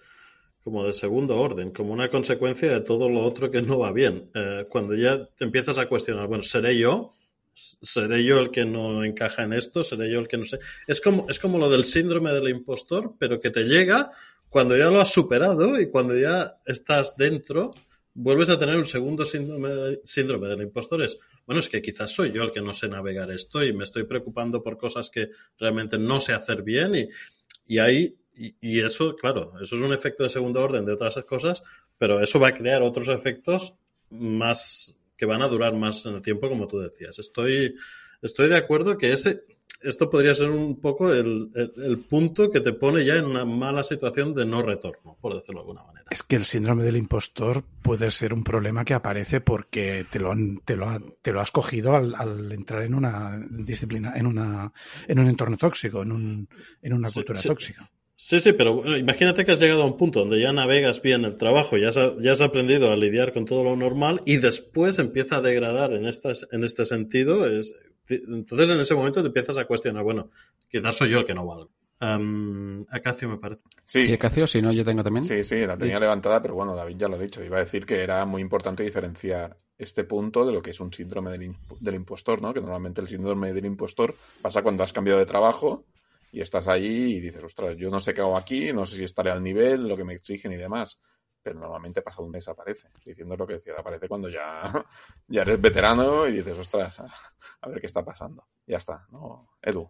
[0.67, 4.33] como de segundo orden, como una consecuencia de todo lo otro que no va bien.
[4.35, 7.15] Eh, cuando ya te empiezas a cuestionar, bueno, ¿seré yo?
[7.55, 9.85] ¿Seré yo el que no encaja en esto?
[9.85, 10.59] ¿Seré yo el que no sé?
[10.89, 14.11] Es como, es como lo del síndrome del impostor, pero que te llega
[14.49, 17.73] cuando ya lo has superado y cuando ya estás dentro,
[18.13, 21.01] vuelves a tener un segundo síndrome, síndrome del impostor.
[21.05, 23.85] Es, bueno, es que quizás soy yo el que no sé navegar esto y me
[23.85, 27.09] estoy preocupando por cosas que realmente no sé hacer bien y,
[27.69, 31.17] y ahí, y, y eso, claro, eso es un efecto de segundo orden de otras
[31.25, 31.63] cosas,
[31.99, 33.75] pero eso va a crear otros efectos
[34.11, 37.19] más que van a durar más en el tiempo, como tú decías.
[37.19, 37.75] Estoy,
[38.23, 39.45] estoy de acuerdo que ese,
[39.81, 43.45] esto podría ser un poco el, el- el punto que te pone ya en una
[43.47, 46.07] mala situación de no retorno, por decirlo de alguna manera.
[46.11, 50.31] Es que el síndrome del impostor puede ser un problema que aparece porque te lo,
[50.33, 54.27] han- te lo, ha- te lo has cogido al, al entrar en una disciplina, en
[54.27, 54.71] una,
[55.09, 56.49] en un entorno tóxico, en un,
[56.83, 57.49] en una Sí, cultura sí.
[57.49, 57.91] tóxica.
[58.19, 61.25] Sí, sí, pero bueno, imagínate que has llegado a un punto donde ya navegas bien
[61.27, 64.99] el trabajo, ya has, ya has aprendido a lidiar con todo lo normal y después
[64.99, 67.47] empieza a degradar en, estas, en este sentido.
[67.47, 67.75] Es,
[68.09, 70.31] entonces en ese momento te empiezas a cuestionar, bueno,
[70.69, 71.71] quizás soy yo el que no valgo.
[72.01, 73.65] Um, Acacio me parece.
[73.85, 75.25] Sí, Sí, Cacio, si no, yo tengo también.
[75.25, 77.43] Sí, sí, la tenía levantada, pero bueno, David ya lo ha dicho.
[77.45, 80.93] Iba a decir que era muy importante diferenciar este punto de lo que es un
[80.93, 82.53] síndrome del, imp- del impostor, ¿no?
[82.55, 85.85] Que normalmente el síndrome del impostor pasa cuando has cambiado de trabajo
[86.33, 89.05] y estás allí y dices, ostras, yo no sé qué hago aquí, no sé si
[89.05, 91.01] estaré al nivel, lo que me exigen y demás.
[91.43, 94.63] Pero normalmente pasado un mes aparece, diciendo lo que decía, aparece cuando ya,
[95.29, 97.01] ya eres veterano y dices, ostras,
[97.61, 98.49] a ver qué está pasando.
[98.67, 99.51] Ya está, ¿no?
[99.63, 99.89] Edu.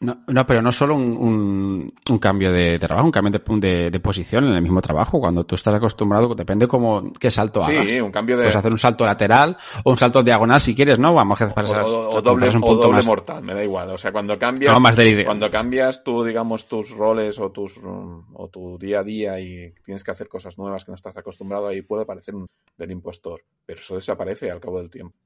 [0.00, 3.90] No, no, pero no solo un, un, un cambio de, trabajo, un cambio de, de,
[3.90, 5.20] de, posición en el mismo trabajo.
[5.20, 8.00] Cuando tú estás acostumbrado, depende cómo qué salto sí, hagas.
[8.00, 8.44] un cambio de.
[8.44, 11.14] Puedes hacer un salto lateral o un salto diagonal si quieres, ¿no?
[11.14, 13.06] Vamos a hacer o, o, o doble, un o doble más...
[13.06, 13.90] mortal, me da igual.
[13.90, 17.78] O sea, cuando cambias, no, más de cuando cambias tú, digamos, tus roles o tus
[17.82, 21.68] o tu día a día y tienes que hacer cosas nuevas que no estás acostumbrado,
[21.68, 25.16] ahí puede parecer un del impostor, pero eso desaparece al cabo del tiempo.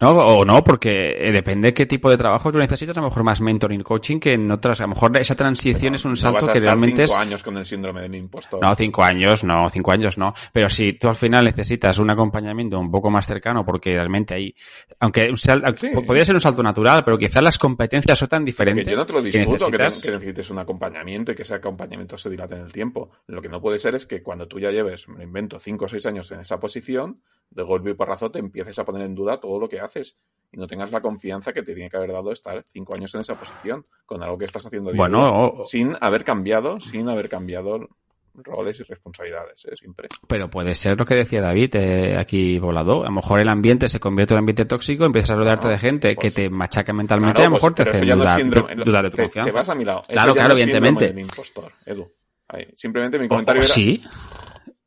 [0.00, 3.40] No, o no, porque depende qué tipo de trabajo tú necesitas, a lo mejor más
[3.40, 4.80] mentoring coaching que en otras.
[4.80, 7.06] A lo mejor esa transición no, es un no salto vas a que estar realmente
[7.06, 7.26] cinco es.
[7.26, 8.60] años con el síndrome del impostor.
[8.60, 10.34] No, cinco años, no, cinco años no.
[10.52, 14.54] Pero si tú al final necesitas un acompañamiento un poco más cercano, porque realmente ahí,
[15.00, 15.90] aunque un sal, sí.
[16.06, 18.86] podría ser un salto natural, pero quizás las competencias son tan diferentes.
[18.86, 20.02] Que yo no te lo discuto que, necesitas...
[20.02, 23.10] que, necesites un acompañamiento y que ese acompañamiento se dilate en el tiempo.
[23.26, 25.88] Lo que no puede ser es que cuando tú ya lleves, me invento, cinco o
[25.88, 27.20] seis años en esa posición,
[27.50, 30.16] de golpe y porrazo te empieces a poner en duda todo lo que haces
[30.50, 33.20] y no tengas la confianza que te tiene que haber dado estar cinco años en
[33.20, 35.64] esa posición con algo que estás haciendo bueno, día, o...
[35.64, 37.88] sin haber cambiado, sin haber cambiado
[38.34, 39.76] roles y responsabilidades, ¿eh?
[39.76, 40.08] siempre.
[40.26, 43.02] Pero puede ser lo que decía David eh, aquí volado.
[43.02, 45.70] A lo mejor el ambiente se convierte en un ambiente tóxico, empiezas a rodearte no,
[45.70, 48.16] de gente pues, que te machaca mentalmente, claro, a lo mejor pues, te hace dudar,
[48.16, 49.50] no síndrome, dudar de tu te, confianza.
[49.50, 50.02] Te vas a mi lado.
[50.08, 51.08] Claro, claro, no evidentemente.
[51.08, 52.10] Del impostor, Edu.
[52.48, 52.66] Ahí.
[52.76, 53.74] Simplemente mi comentario o, o era...
[53.74, 54.02] Sí,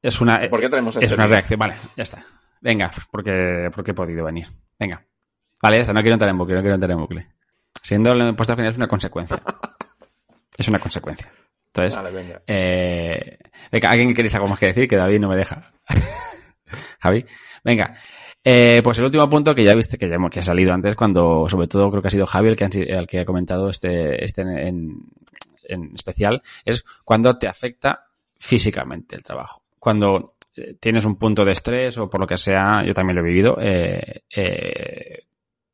[0.01, 1.59] es una, ¿Por qué tenemos es este una reacción.
[1.59, 2.23] Vale, ya está.
[2.61, 4.47] Venga, porque, porque he podido venir.
[4.81, 5.05] Venga.
[5.61, 7.27] Vale, ya está, no quiero entrar en bucle, no quiero entrar en bucle.
[7.83, 9.39] Siendo el impuesto general es una consecuencia.
[10.57, 11.31] es una consecuencia.
[11.67, 12.41] Entonces, vale, venga.
[12.47, 13.37] Eh,
[13.71, 14.87] venga, ¿alguien queréis algo más que decir?
[14.87, 15.71] Que David no me deja.
[16.99, 17.23] Javi,
[17.63, 17.95] venga.
[18.43, 21.47] Eh, pues el último punto que ya viste que ya que ha salido antes, cuando
[21.47, 24.41] sobre todo creo que ha sido Javi el que, el que ha comentado este, este
[24.41, 24.97] en,
[25.65, 29.61] en especial, es cuando te afecta físicamente el trabajo.
[29.77, 30.37] Cuando
[30.79, 33.57] tienes un punto de estrés o por lo que sea, yo también lo he vivido,
[33.61, 35.23] eh, eh,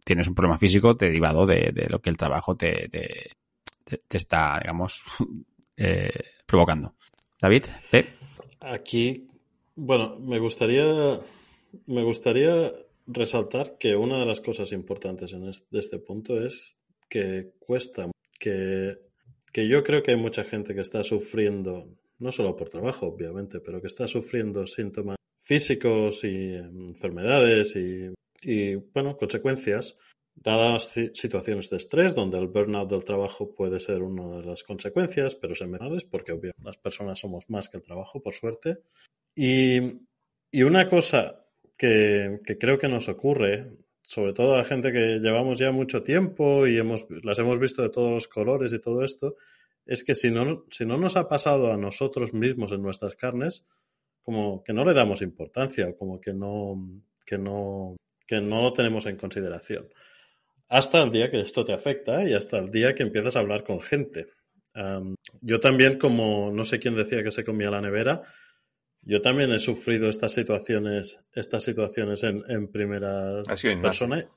[0.03, 2.89] tienes un problema físico derivado de, lo que el trabajo te,
[4.09, 5.03] está, digamos,
[5.78, 6.11] eh,
[6.45, 6.93] provocando.
[7.39, 7.65] David.
[8.59, 9.28] Aquí,
[9.75, 11.19] bueno, me gustaría,
[11.86, 12.71] me gustaría
[13.05, 16.75] resaltar que una de las cosas importantes en este, de este punto es
[17.09, 18.09] que cuesta,
[18.39, 18.97] que,
[19.53, 21.88] que yo creo que hay mucha gente que está sufriendo,
[22.20, 28.76] no solo por trabajo, obviamente, pero que está sufriendo síntomas físicos y enfermedades y, y
[28.76, 29.97] bueno, consecuencias
[30.43, 35.36] dadas situaciones de estrés, donde el burnout del trabajo puede ser una de las consecuencias,
[35.36, 38.80] pero es menores, porque obviamente las personas somos más que el trabajo, por suerte.
[39.36, 39.80] Y,
[40.51, 41.45] y una cosa
[41.78, 43.72] que, que, creo que nos ocurre,
[44.03, 47.89] sobre todo a gente que llevamos ya mucho tiempo y hemos, las hemos visto de
[47.89, 49.36] todos los colores y todo esto,
[49.88, 53.66] es que si no, si no nos ha pasado a nosotros mismos en nuestras carnes,
[54.22, 59.06] como que no le damos importancia, como que no, que no, que no lo tenemos
[59.06, 59.88] en consideración
[60.70, 63.64] hasta el día que esto te afecta y hasta el día que empiezas a hablar
[63.64, 64.28] con gente.
[64.76, 68.22] Um, yo también, como no sé quién decía que se comía la nevera,
[69.02, 73.42] yo también he sufrido estas situaciones, estas situaciones en, en primera
[73.82, 74.28] persona.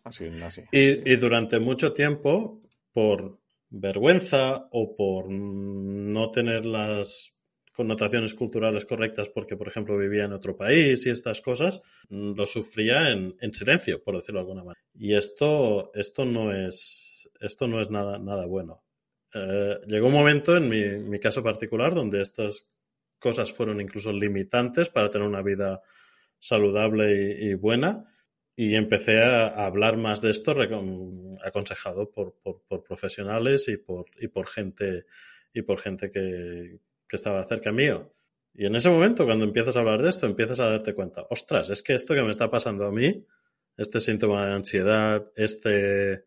[0.70, 2.60] Y, y durante mucho tiempo,
[2.92, 3.38] por
[3.70, 7.32] vergüenza o por no tener las
[7.72, 12.44] connotaciones culturales correctas porque, por ejemplo, vivía en otro país y estas cosas, mm, lo
[12.44, 14.84] sufría en, en silencio, por decirlo de alguna manera.
[14.94, 18.82] Y esto, esto no es, esto no es nada, nada bueno.
[19.32, 22.66] Eh, llegó un momento en mi, mi, caso particular donde estas
[23.20, 25.80] cosas fueron incluso limitantes para tener una vida
[26.40, 28.04] saludable y, y buena
[28.56, 30.54] y empecé a, hablar más de esto
[31.44, 35.06] aconsejado por, por, por, profesionales y por, y por gente
[35.52, 36.78] y por gente que,
[37.08, 38.12] que estaba cerca mío.
[38.54, 41.70] Y en ese momento, cuando empiezas a hablar de esto, empiezas a darte cuenta, ostras,
[41.70, 43.24] es que esto que me está pasando a mí,
[43.76, 46.24] este síntoma de ansiedad, este,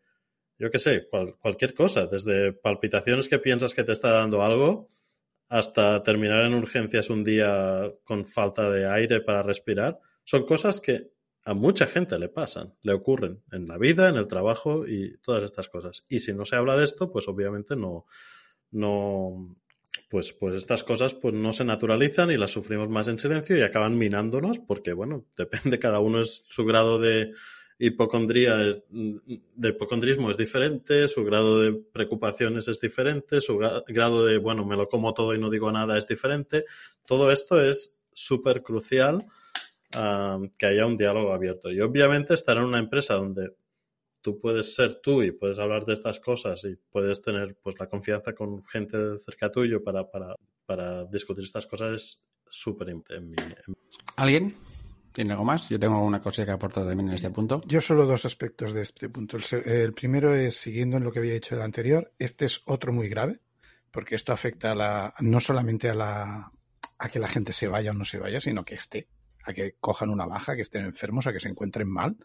[0.58, 4.88] yo qué sé, cual, cualquier cosa, desde palpitaciones que piensas que te está dando algo,
[5.48, 11.13] hasta terminar en urgencias un día con falta de aire para respirar, son cosas que
[11.44, 15.44] a mucha gente le pasan, le ocurren en la vida, en el trabajo y todas
[15.44, 16.04] estas cosas.
[16.08, 18.06] Y si no se habla de esto, pues obviamente no,
[18.70, 19.56] no,
[20.08, 23.62] pues, pues estas cosas pues no se naturalizan y las sufrimos más en silencio y
[23.62, 27.32] acaban minándonos porque, bueno, depende, cada uno es su grado de
[27.78, 34.38] hipocondría, es, de hipocondrismo es diferente, su grado de preocupaciones es diferente, su grado de,
[34.38, 36.64] bueno, me lo como todo y no digo nada es diferente.
[37.04, 39.26] Todo esto es súper crucial
[39.96, 41.70] um, que haya un diálogo abierto.
[41.70, 43.54] Y obviamente estar en una empresa donde
[44.24, 47.88] tú puedes ser tú y puedes hablar de estas cosas y puedes tener pues la
[47.88, 50.34] confianza con gente cerca tuyo para, para,
[50.64, 53.36] para discutir estas cosas es súper importante.
[54.16, 54.54] ¿Alguien?
[55.12, 55.68] ¿Tiene algo más?
[55.68, 57.60] Yo tengo una cosa que aportar también en este punto.
[57.66, 59.36] Yo solo dos aspectos de este punto.
[59.36, 62.92] El, el, primero es, siguiendo en lo que había dicho el anterior, este es otro
[62.92, 63.40] muy grave,
[63.90, 66.50] porque esto afecta a la, no solamente a, la,
[66.98, 69.06] a que la gente se vaya o no se vaya, sino que esté
[69.44, 72.16] a que cojan una baja, que estén enfermos, a que se encuentren mal.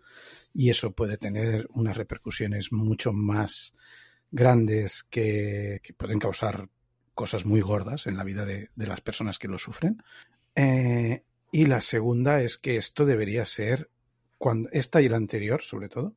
[0.53, 3.73] Y eso puede tener unas repercusiones mucho más
[4.31, 6.69] grandes que, pueden causar
[7.13, 10.01] cosas muy gordas en la vida de, de las personas que lo sufren.
[10.55, 13.89] Eh, y la segunda es que esto debería ser,
[14.37, 16.15] cuando esta y la anterior, sobre todo,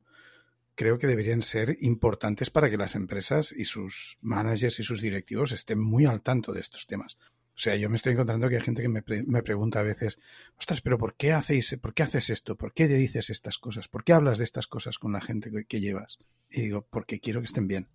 [0.75, 5.51] creo que deberían ser importantes para que las empresas y sus managers y sus directivos
[5.51, 7.17] estén muy al tanto de estos temas.
[7.55, 10.19] O sea, yo me estoy encontrando que hay gente que me, me, pregunta a veces,
[10.57, 12.55] ostras, pero ¿por qué hacéis, por qué haces esto?
[12.55, 13.87] ¿Por qué dices estas cosas?
[13.87, 16.17] ¿Por qué hablas de estas cosas con la gente que, llevas?
[16.49, 17.89] Y digo, porque quiero que estén bien.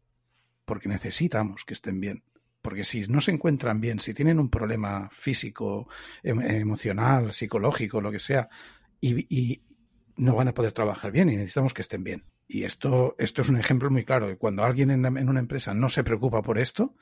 [0.64, 2.22] Porque necesitamos que estén bien.
[2.62, 5.88] Porque si no se encuentran bien, si tienen un problema físico,
[6.22, 8.48] em emocional, psicológico, lo que sea,
[9.00, 9.62] y, y,
[10.16, 12.22] no van a poder trabajar bien y necesitamos que estén bien.
[12.46, 15.74] Y esto, esto es un ejemplo muy claro de cuando alguien en, en una empresa
[15.74, 16.96] no se preocupa por esto,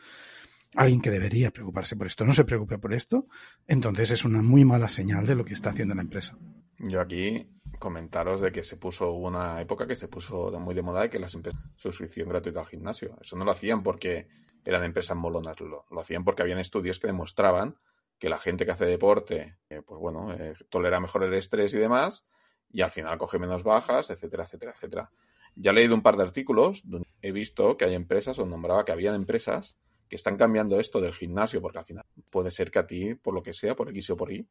[0.75, 3.27] alguien que debería preocuparse por esto no se preocupe por esto,
[3.67, 6.37] entonces es una muy mala señal de lo que está haciendo la empresa.
[6.79, 7.47] Yo aquí
[7.79, 11.35] comentaros de que se puso una época que se puso muy de moda que las
[11.35, 13.17] empresas suscripción gratuita al gimnasio.
[13.21, 14.29] Eso no lo hacían porque
[14.65, 17.77] eran empresas molonas, lo, lo hacían porque habían estudios que demostraban
[18.19, 21.79] que la gente que hace deporte, eh, pues bueno, eh, tolera mejor el estrés y
[21.79, 22.25] demás,
[22.73, 25.11] y al final coge menos bajas, etcétera, etcétera, etcétera.
[25.55, 28.85] Ya he leído un par de artículos donde he visto que hay empresas, o nombraba
[28.85, 29.77] que habían empresas
[30.09, 33.35] que están cambiando esto del gimnasio, porque al final puede ser que a ti, por
[33.35, 34.47] lo que sea, por X o por Y,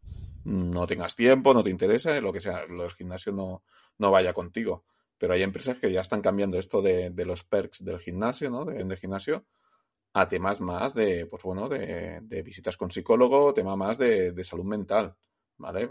[0.45, 3.63] no tengas tiempo, no te interesa, lo que sea, del gimnasio no,
[3.97, 4.83] no vaya contigo.
[5.17, 8.65] Pero hay empresas que ya están cambiando esto de, de los perks del gimnasio, ¿no?
[8.65, 9.45] De, gimnasio,
[10.13, 14.65] a temas más de, pues bueno, de, de visitas con psicólogo, tema más de salud
[14.65, 15.15] mental,
[15.57, 15.89] ¿vale?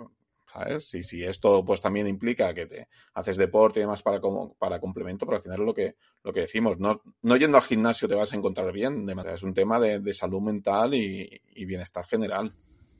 [0.54, 0.94] ¿Sabes?
[0.94, 4.78] Y si esto pues también implica que te haces deporte y demás para, como, para
[4.78, 8.14] complemento, pero al final lo que, lo que decimos, no, no yendo al gimnasio te
[8.14, 11.64] vas a encontrar bien, de manera, es un tema de, de salud mental y, y,
[11.64, 12.54] bienestar general.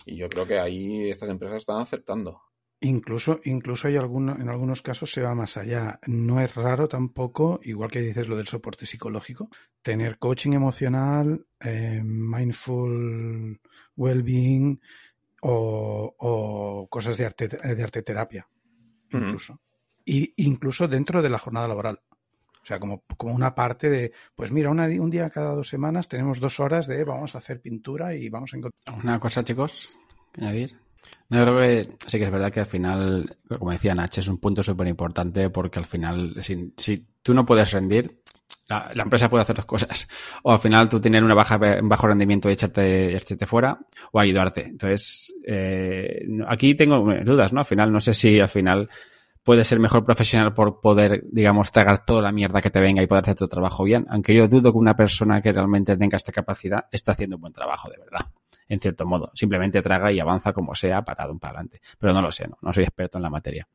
[0.07, 2.43] Y yo creo que ahí estas empresas están acertando.
[2.81, 6.01] Incluso, incluso hay alguno, en algunos casos se va más allá.
[6.07, 9.49] No es raro tampoco, igual que dices lo del soporte psicológico,
[9.81, 13.59] tener coaching emocional, eh, mindful
[13.97, 14.81] well-being,
[15.47, 18.49] o, o cosas de arte, de arte terapia,
[19.11, 19.53] incluso.
[19.53, 19.61] Uh -huh.
[20.07, 22.01] Y incluso dentro de la jornada laboral.
[22.63, 26.09] O sea, como, como una parte de, pues mira, una, un día cada dos semanas
[26.09, 28.99] tenemos dos horas de vamos a hacer pintura y vamos a encontrar.
[29.03, 29.99] Una cosa, chicos,
[30.39, 30.79] añadir.
[31.29, 34.39] No, creo que sí que es verdad que al final, como decía Nach, es un
[34.39, 38.23] punto súper importante porque al final, si, si, tú no puedes rendir,
[38.69, 40.07] la, la, empresa puede hacer dos cosas.
[40.43, 43.79] O al final tú tener una baja, un bajo rendimiento y echarte, echarte fuera
[44.13, 44.65] o ayudarte.
[44.67, 47.61] Entonces, eh, aquí tengo dudas, ¿no?
[47.61, 48.89] Al final, no sé si al final
[49.43, 53.07] puedes ser mejor profesional por poder, digamos, tragar toda la mierda que te venga y
[53.07, 54.07] poder hacer tu trabajo bien.
[54.09, 57.53] Aunque yo dudo que una persona que realmente tenga esta capacidad está haciendo un buen
[57.53, 58.27] trabajo, de verdad.
[58.69, 59.31] En cierto modo.
[59.35, 61.81] Simplemente traga y avanza como sea, para un para adelante.
[61.99, 63.69] Pero no lo sé, no, no soy experto en la materia.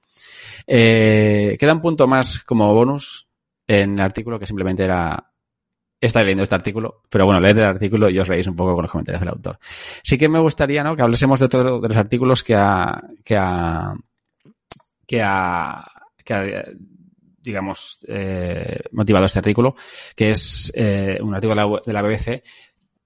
[0.65, 3.27] Eh, queda un punto más como bonus
[3.67, 5.31] en el artículo que simplemente era
[6.01, 8.83] está leyendo este artículo, pero bueno, leer el artículo y os reís un poco con
[8.83, 9.59] los comentarios del autor.
[10.01, 10.95] Sí que me gustaría, ¿no?
[10.95, 13.93] Que hablásemos de otro de los artículos que ha, que ha,
[15.05, 15.85] que ha,
[16.23, 16.65] que ha
[17.41, 19.75] digamos, eh, motivado este artículo,
[20.15, 22.43] que es eh, un artículo de la BBC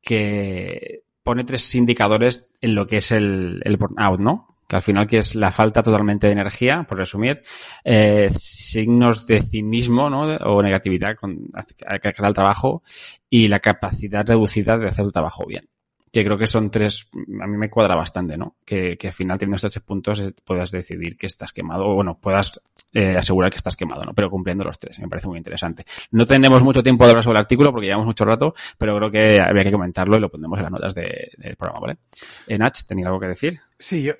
[0.01, 4.47] que pone tres indicadores en lo que es el, el burnout, ¿no?
[4.67, 7.41] que al final que es la falta totalmente de energía, por resumir,
[7.83, 10.21] eh, signos de cinismo ¿no?
[10.21, 11.51] o negatividad con,
[11.85, 12.83] cara al trabajo
[13.29, 15.69] y la capacidad reducida de hacer el trabajo bien.
[16.13, 17.09] Que creo que son tres,
[17.41, 18.55] a mí me cuadra bastante, ¿no?
[18.63, 21.95] Que, que al final teniendo estos tres puntos eh, puedas decidir que estás quemado, o
[21.95, 22.61] bueno, puedas
[22.93, 24.13] eh, asegurar que estás quemado, ¿no?
[24.13, 25.83] Pero cumpliendo los tres, me parece muy interesante.
[26.11, 29.09] No tenemos mucho tiempo de hablar sobre el artículo porque llevamos mucho rato, pero creo
[29.09, 31.97] que habría que comentarlo y lo pondremos en las notas de, del programa, ¿vale?
[32.45, 33.59] Eh, Nach, ¿tenía algo que decir?
[33.79, 34.13] Sí, yo,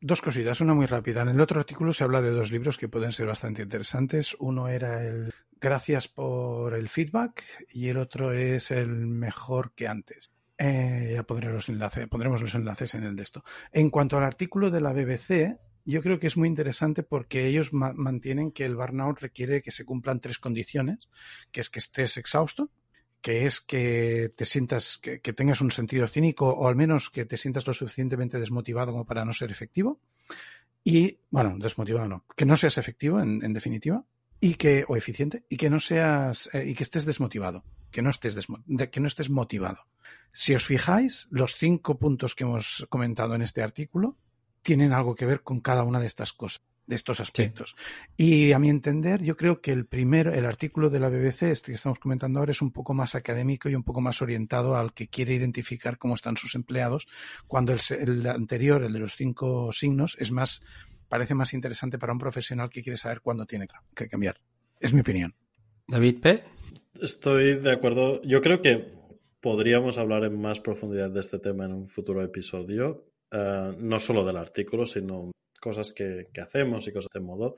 [0.00, 1.22] dos cositas, una muy rápida.
[1.22, 4.36] En el otro artículo se habla de dos libros que pueden ser bastante interesantes.
[4.38, 10.32] Uno era el Gracias por el feedback y el otro es el mejor que antes.
[10.62, 13.42] Eh, ya pondré los enlaces, pondremos los enlaces en el de esto.
[13.72, 17.72] En cuanto al artículo de la BBC, yo creo que es muy interesante porque ellos
[17.72, 21.08] ma mantienen que el burnout requiere que se cumplan tres condiciones,
[21.50, 22.70] que es que estés exhausto,
[23.22, 27.24] que es que te sientas, que, que, tengas un sentido cínico o al menos que
[27.24, 29.98] te sientas lo suficientemente desmotivado como para no ser efectivo.
[30.84, 34.04] Y, bueno, desmotivado no, que no seas efectivo en, en definitiva
[34.40, 38.10] y que, o eficiente, y que no seas, eh, y que estés desmotivado, que no
[38.10, 38.46] estés,
[38.90, 39.86] que no estés motivado.
[40.32, 44.16] Si os fijáis, los cinco puntos que hemos comentado en este artículo
[44.62, 47.74] tienen algo que ver con cada una de estas cosas, de estos aspectos.
[48.16, 48.48] Sí.
[48.48, 51.72] Y a mi entender, yo creo que el primero, el artículo de la BBC, este
[51.72, 54.92] que estamos comentando ahora, es un poco más académico y un poco más orientado al
[54.92, 57.08] que quiere identificar cómo están sus empleados,
[57.48, 60.62] cuando el, el anterior, el de los cinco signos, es más
[61.10, 64.40] parece más interesante para un profesional que quiere saber cuándo tiene que cambiar.
[64.78, 65.34] Es mi opinión.
[65.86, 66.59] David P.
[66.98, 68.20] Estoy de acuerdo.
[68.22, 68.92] Yo creo que
[69.40, 74.24] podríamos hablar en más profundidad de este tema en un futuro episodio, uh, no solo
[74.24, 75.30] del artículo, sino
[75.60, 77.56] cosas que, que, hacemos y cosas de modo.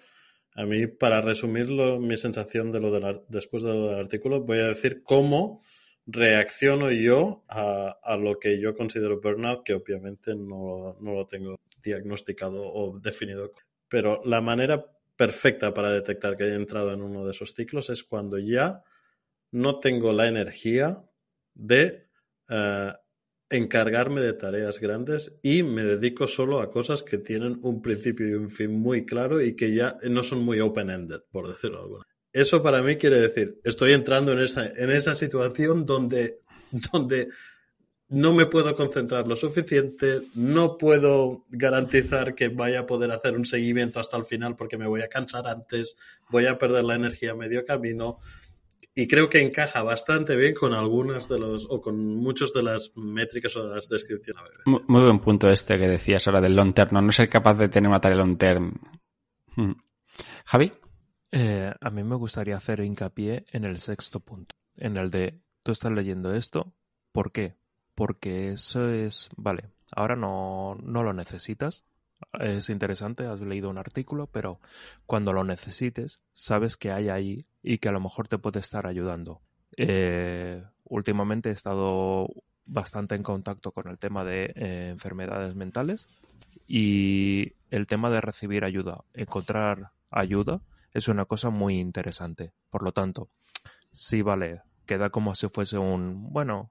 [0.54, 4.42] A mí, para resumirlo, mi sensación de lo de la, después de lo del artículo,
[4.42, 5.62] voy a decir cómo
[6.04, 11.56] reacciono yo a, a, lo que yo considero burnout, que obviamente no, no lo tengo
[11.82, 13.52] diagnosticado o definido.
[13.88, 14.84] Pero la manera
[15.16, 18.82] perfecta para detectar que he entrado en uno de esos ciclos es cuando ya
[19.52, 21.04] no tengo la energía
[21.54, 22.08] de
[22.50, 22.92] uh,
[23.48, 28.34] encargarme de tareas grandes y me dedico solo a cosas que tienen un principio y
[28.34, 32.04] un fin muy claro y que ya no son muy open-ended, por decirlo de alguna
[32.32, 36.40] eso para mí quiere decir, estoy entrando en esa, en esa situación donde,
[36.92, 37.28] donde
[38.08, 43.46] no me puedo concentrar lo suficiente, no puedo garantizar que vaya a poder hacer un
[43.46, 45.96] seguimiento hasta el final porque me voy a cansar antes,
[46.30, 48.18] voy a perder la energía a medio camino.
[48.94, 52.92] Y creo que encaja bastante bien con algunas de los, o con muchas de las
[52.94, 54.42] métricas o de las descripciones.
[54.66, 57.54] Muy, muy buen punto este que decías ahora del long term, no, no ser capaz
[57.54, 58.74] de tener una tarea long term.
[59.56, 59.72] Hmm.
[60.44, 60.72] Javi.
[61.34, 65.72] Eh, a mí me gustaría hacer hincapié en el sexto punto, en el de tú
[65.72, 66.74] estás leyendo esto,
[67.10, 67.56] ¿por qué?
[67.94, 71.84] Porque eso es, vale, ahora no, no lo necesitas,
[72.40, 74.60] es interesante, has leído un artículo, pero
[75.06, 78.86] cuando lo necesites, sabes que hay ahí y que a lo mejor te puede estar
[78.86, 79.40] ayudando.
[79.76, 82.28] Eh, últimamente he estado
[82.64, 86.06] bastante en contacto con el tema de eh, enfermedades mentales
[86.66, 90.60] y el tema de recibir ayuda, encontrar ayuda
[90.92, 92.52] es una cosa muy interesante.
[92.70, 93.28] Por lo tanto,
[93.90, 96.70] sí vale, queda como si fuese un, bueno,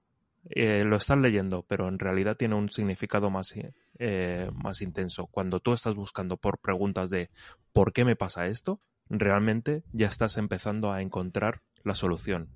[0.50, 3.54] eh, lo estás leyendo, pero en realidad tiene un significado más,
[3.98, 5.26] eh, más intenso.
[5.26, 7.30] Cuando tú estás buscando por preguntas de
[7.72, 8.80] ¿por qué me pasa esto?
[9.08, 12.48] Realmente ya estás empezando a encontrar la solución.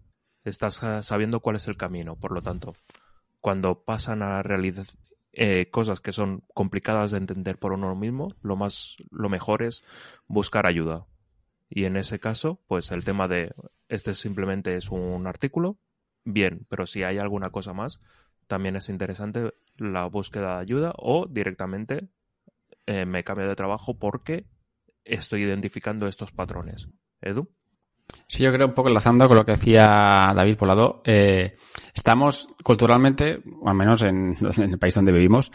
[0.45, 2.17] Estás eh, sabiendo cuál es el camino.
[2.17, 2.75] Por lo tanto,
[3.41, 4.87] cuando pasan a la realidad
[5.71, 9.85] cosas que son complicadas de entender por uno mismo, lo más, lo mejor es
[10.27, 11.05] buscar ayuda.
[11.69, 13.53] Y en ese caso, pues el tema de
[13.91, 15.77] este simplemente es un artículo,
[16.27, 18.01] bien, pero si hay alguna cosa más,
[18.47, 22.09] también es interesante la búsqueda de ayuda o directamente
[22.87, 24.45] eh, me cambio de trabajo porque
[25.05, 26.89] estoy identificando estos patrones.
[27.23, 27.49] Edu.
[28.29, 31.57] Sí, yo creo un poco enlazando con lo que decía David Polado, eh,
[31.95, 35.51] estamos culturalmente, o al menos en, el país donde vivimos,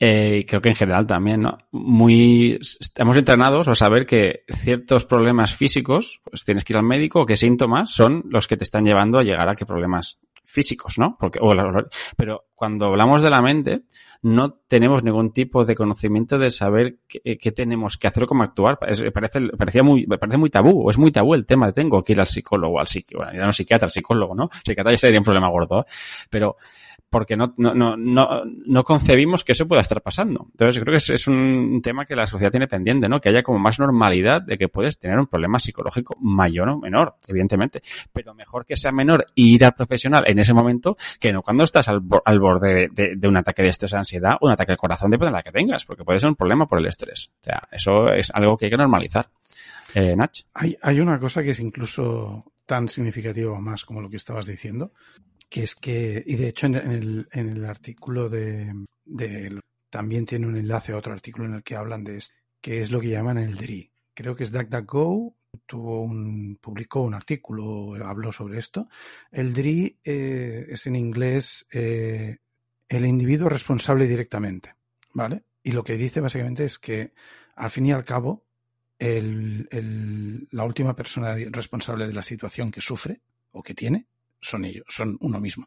[0.00, 1.58] eh, creo que en general también, ¿no?
[1.72, 7.22] Muy, estamos entrenados a saber que ciertos problemas físicos, pues tienes que ir al médico,
[7.22, 10.98] o qué síntomas son los que te están llevando a llegar a qué problemas físicos,
[10.98, 11.16] ¿no?
[11.18, 11.54] Porque, o,
[12.16, 13.82] pero cuando hablamos de la mente,
[14.22, 18.78] no tenemos ningún tipo de conocimiento de saber qué, tenemos que hacer o cómo actuar.
[18.78, 22.12] parece, parecía muy, parece muy tabú, o es muy tabú el tema de tengo que
[22.12, 24.48] ir al psicólogo, al psiquiatra, bueno, no psiquiatra, al psicólogo, ¿no?
[24.64, 25.84] Psiquiatra ya sería un problema gordo, ¿eh?
[26.30, 26.56] pero
[27.10, 27.96] porque no, no, no,
[28.44, 30.48] no, concebimos que eso pueda estar pasando.
[30.50, 33.20] Entonces, creo que es, un tema que la sociedad tiene pendiente, ¿no?
[33.20, 37.16] Que haya como más normalidad de que puedes tener un problema psicológico mayor o menor,
[37.26, 37.82] evidentemente.
[38.12, 41.64] Pero mejor que sea menor y ir al profesional en ese momento que no cuando
[41.64, 44.78] estás al, al borde de, de, un ataque de estrés, ansiedad o un ataque al
[44.78, 47.30] corazón, depende de la que tengas, porque puede ser un problema por el estrés.
[47.40, 49.28] O sea, eso es algo que hay que normalizar.
[49.94, 50.32] Eh, Nach.
[50.52, 54.92] Hay, hay una cosa que es incluso tan significativa más como lo que estabas diciendo,
[55.48, 58.74] que es que, y de hecho en, el, en el, artículo de,
[59.90, 62.90] también tiene un enlace a otro artículo en el que hablan de esto, que es
[62.90, 63.90] lo que llaman el DRI.
[64.14, 65.34] Creo que es DuckDuckGo,
[65.66, 68.88] tuvo un, publicó un artículo, habló sobre esto.
[69.30, 72.38] El DRI eh, es en inglés eh,
[72.88, 74.74] el individuo responsable directamente,
[75.12, 75.44] ¿vale?
[75.62, 77.12] Y lo que dice básicamente es que
[77.56, 78.44] al fin y al cabo,
[78.98, 83.20] el, el, la última persona responsable de la situación que sufre
[83.52, 84.06] o que tiene
[84.40, 85.66] son ellos, son uno mismo.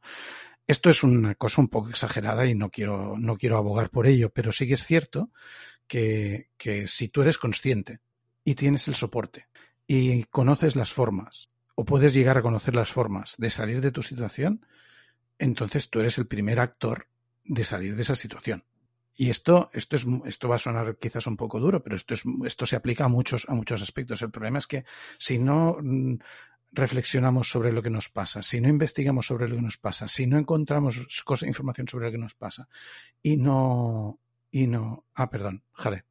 [0.67, 4.29] Esto es una cosa un poco exagerada y no quiero, no quiero abogar por ello,
[4.29, 5.31] pero sí que es cierto
[5.87, 7.99] que, que si tú eres consciente
[8.43, 9.47] y tienes el soporte
[9.87, 14.03] y conoces las formas o puedes llegar a conocer las formas de salir de tu
[14.03, 14.65] situación,
[15.39, 17.07] entonces tú eres el primer actor
[17.43, 18.63] de salir de esa situación.
[19.15, 22.23] Y esto, esto es, esto va a sonar quizás un poco duro, pero esto es,
[22.45, 24.21] esto se aplica a muchos, a muchos aspectos.
[24.21, 24.85] El problema es que
[25.17, 25.77] si no
[26.71, 30.27] reflexionamos sobre lo que nos pasa, si no investigamos sobre lo que nos pasa, si
[30.27, 32.67] no encontramos cosa, información sobre lo que nos pasa
[33.21, 34.19] y no,
[34.51, 36.05] y no, ah, perdón, jale,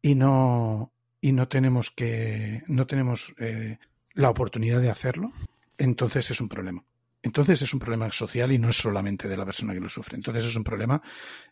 [0.00, 3.78] y no, y no tenemos que, no tenemos eh,
[4.14, 5.32] la oportunidad de hacerlo,
[5.78, 6.84] entonces es un problema.
[7.22, 10.16] Entonces es un problema social y no es solamente de la persona que lo sufre.
[10.16, 11.00] Entonces es un problema,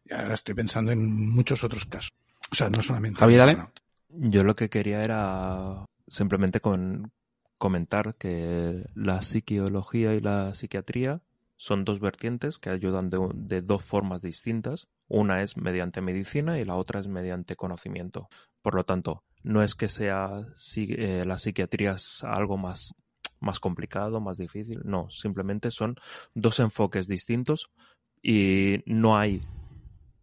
[0.05, 2.11] y ahora estoy pensando en muchos otros casos.
[2.51, 3.19] O sea, no solamente.
[3.19, 3.67] Javier, dale.
[4.11, 7.11] Yo lo que quería era simplemente con,
[7.63, 11.23] comentar que la psiquiología y la psiquiatría
[11.57, 14.89] son dos vertientes que ayudan de, dos formas distintas.
[15.07, 18.29] Una es mediante medicina y la otra es mediante conocimiento.
[18.63, 20.45] Por lo tanto, no es que sea
[20.75, 22.97] eh, la psiquiatría es algo más,
[23.39, 24.81] más complicado, más difícil.
[24.85, 25.95] No, simplemente son
[26.35, 27.71] dos enfoques distintos
[28.21, 29.41] y no hay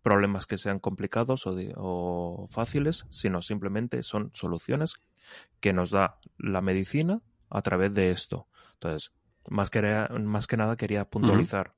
[0.01, 4.95] problemas que sean complicados o, o fáciles, sino simplemente son soluciones
[5.61, 8.47] que nos da la medicina a través de esto.
[8.73, 9.11] Entonces,
[9.49, 9.81] más que,
[10.19, 11.73] más que nada quería puntualizar.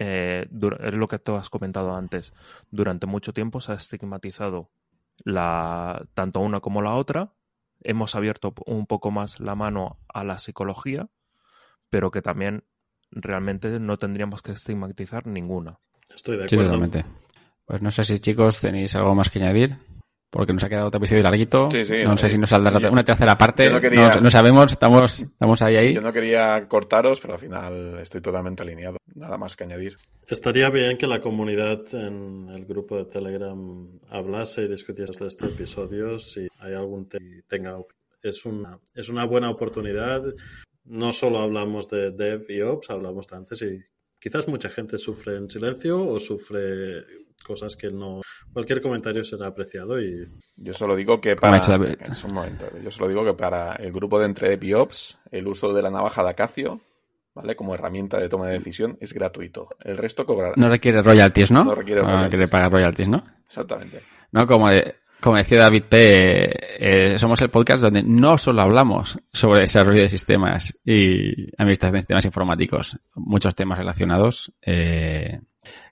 [0.00, 2.32] Eh, es lo que tú has comentado antes.
[2.70, 4.70] Durante mucho tiempo se ha estigmatizado
[5.24, 7.34] la, tanto una como la otra.
[7.80, 11.08] Hemos abierto un poco más la mano a la psicología,
[11.90, 12.64] pero que también
[13.10, 15.78] realmente no tendríamos que estigmatizar ninguna.
[16.14, 16.64] Estoy de acuerdo.
[16.64, 17.04] totalmente.
[17.64, 19.76] Pues no sé si chicos tenéis algo más que añadir
[20.30, 21.70] porque nos ha quedado otro episodio larguito.
[21.70, 23.70] Sí, sí, no sé si nos saldrá una tercera parte.
[23.70, 25.94] No, quería, no, sabemos, estamos, estamos ahí, ahí.
[25.94, 28.98] Yo no quería cortaros, pero al final estoy totalmente alineado.
[29.14, 29.96] Nada más que añadir.
[30.26, 36.18] Estaría bien que la comunidad en el grupo de Telegram hablase y discutiese este episodio
[36.18, 37.78] si hay algún tema tenga.
[38.22, 40.22] Es una, es una buena oportunidad.
[40.84, 43.84] No solo hablamos de Dev y Ops, hablamos de antes y
[44.20, 47.04] quizás mucha gente sufre en silencio o sufre
[47.44, 48.20] cosas que no
[48.52, 50.24] cualquier comentario será apreciado y
[50.56, 51.60] yo solo digo que para
[52.24, 55.82] un momento, yo solo digo que para el grupo de entre Ops el uso de
[55.82, 56.80] la navaja de acacio
[57.34, 57.54] ¿vale?
[57.54, 59.68] Como herramienta de toma de decisión es gratuito.
[59.84, 60.54] El resto cobrará.
[60.56, 61.62] No requiere royalties, ¿no?
[61.62, 62.50] No requiere No royalties.
[62.50, 63.24] pagar royalties, ¿no?
[63.46, 64.02] Exactamente.
[64.32, 66.50] No, como, de- como decía David P.,
[66.80, 72.00] eh, somos el podcast donde no solo hablamos sobre desarrollo de sistemas y administración de
[72.00, 75.40] sistemas informáticos, muchos temas relacionados eh,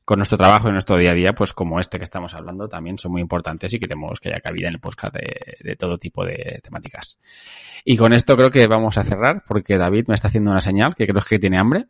[0.05, 2.97] con nuestro trabajo y nuestro día a día, pues como este que estamos hablando, también
[2.99, 6.61] son muy importantes y queremos que haya cabida en el podcast de, todo tipo de
[6.63, 7.19] temáticas.
[7.85, 10.95] Y con esto creo que vamos a cerrar, porque David me está haciendo una señal
[10.95, 11.87] que creo que tiene hambre.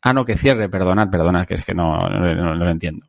[0.00, 3.06] Ah, no, que cierre, perdonad, perdonad, que es que no- no lo entiendo.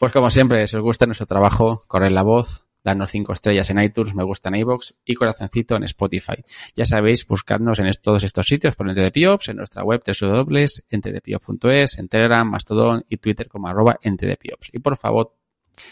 [0.00, 3.80] Pues como siempre, si os gusta nuestro trabajo, corred la voz, darnos cinco estrellas en
[3.80, 6.42] iTunes, me gusta en iVoox y corazoncito en Spotify.
[6.74, 12.48] Ya sabéis, buscarnos en todos estos sitios por NTDPiops, en nuestra web www.ntdpiops.es, en Telegram,
[12.48, 14.70] Mastodon y Twitter como arroba ntdpiops.
[14.72, 15.34] Y por favor,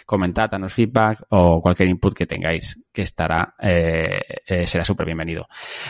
[0.06, 5.48] comentad, danos feedback o cualquier input que tengáis, que estará, eh, eh, será súper bienvenido.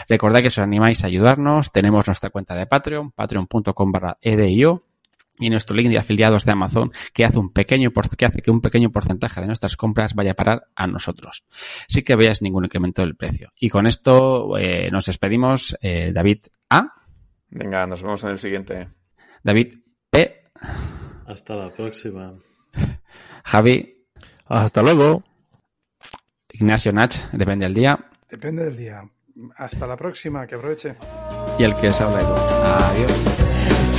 [0.09, 4.83] Recordad que os animáis a ayudarnos, tenemos nuestra cuenta de Patreon, patreon.com barra edio,
[5.41, 8.51] y nuestro link de afiliados de Amazon que hace un pequeño por- que hace que
[8.51, 11.45] un pequeño porcentaje de nuestras compras vaya a parar a nosotros.
[11.89, 13.53] Sí que veáis ningún incremento del precio.
[13.59, 15.77] Y con esto eh, nos despedimos.
[15.83, 16.93] eh, David A,
[17.51, 18.89] Venga, nos vemos en el siguiente.
[19.43, 19.75] David
[20.11, 20.45] P,
[21.27, 22.35] Hasta la próxima.
[23.45, 24.05] Javi,
[24.47, 25.25] Hasta luego.
[26.51, 29.03] Ignacio Nach, depende del día, Depende del día.
[29.57, 30.97] Hasta la próxima, que aproveche.
[31.59, 32.19] y el que os habla.
[32.21, 33.48] Adiós.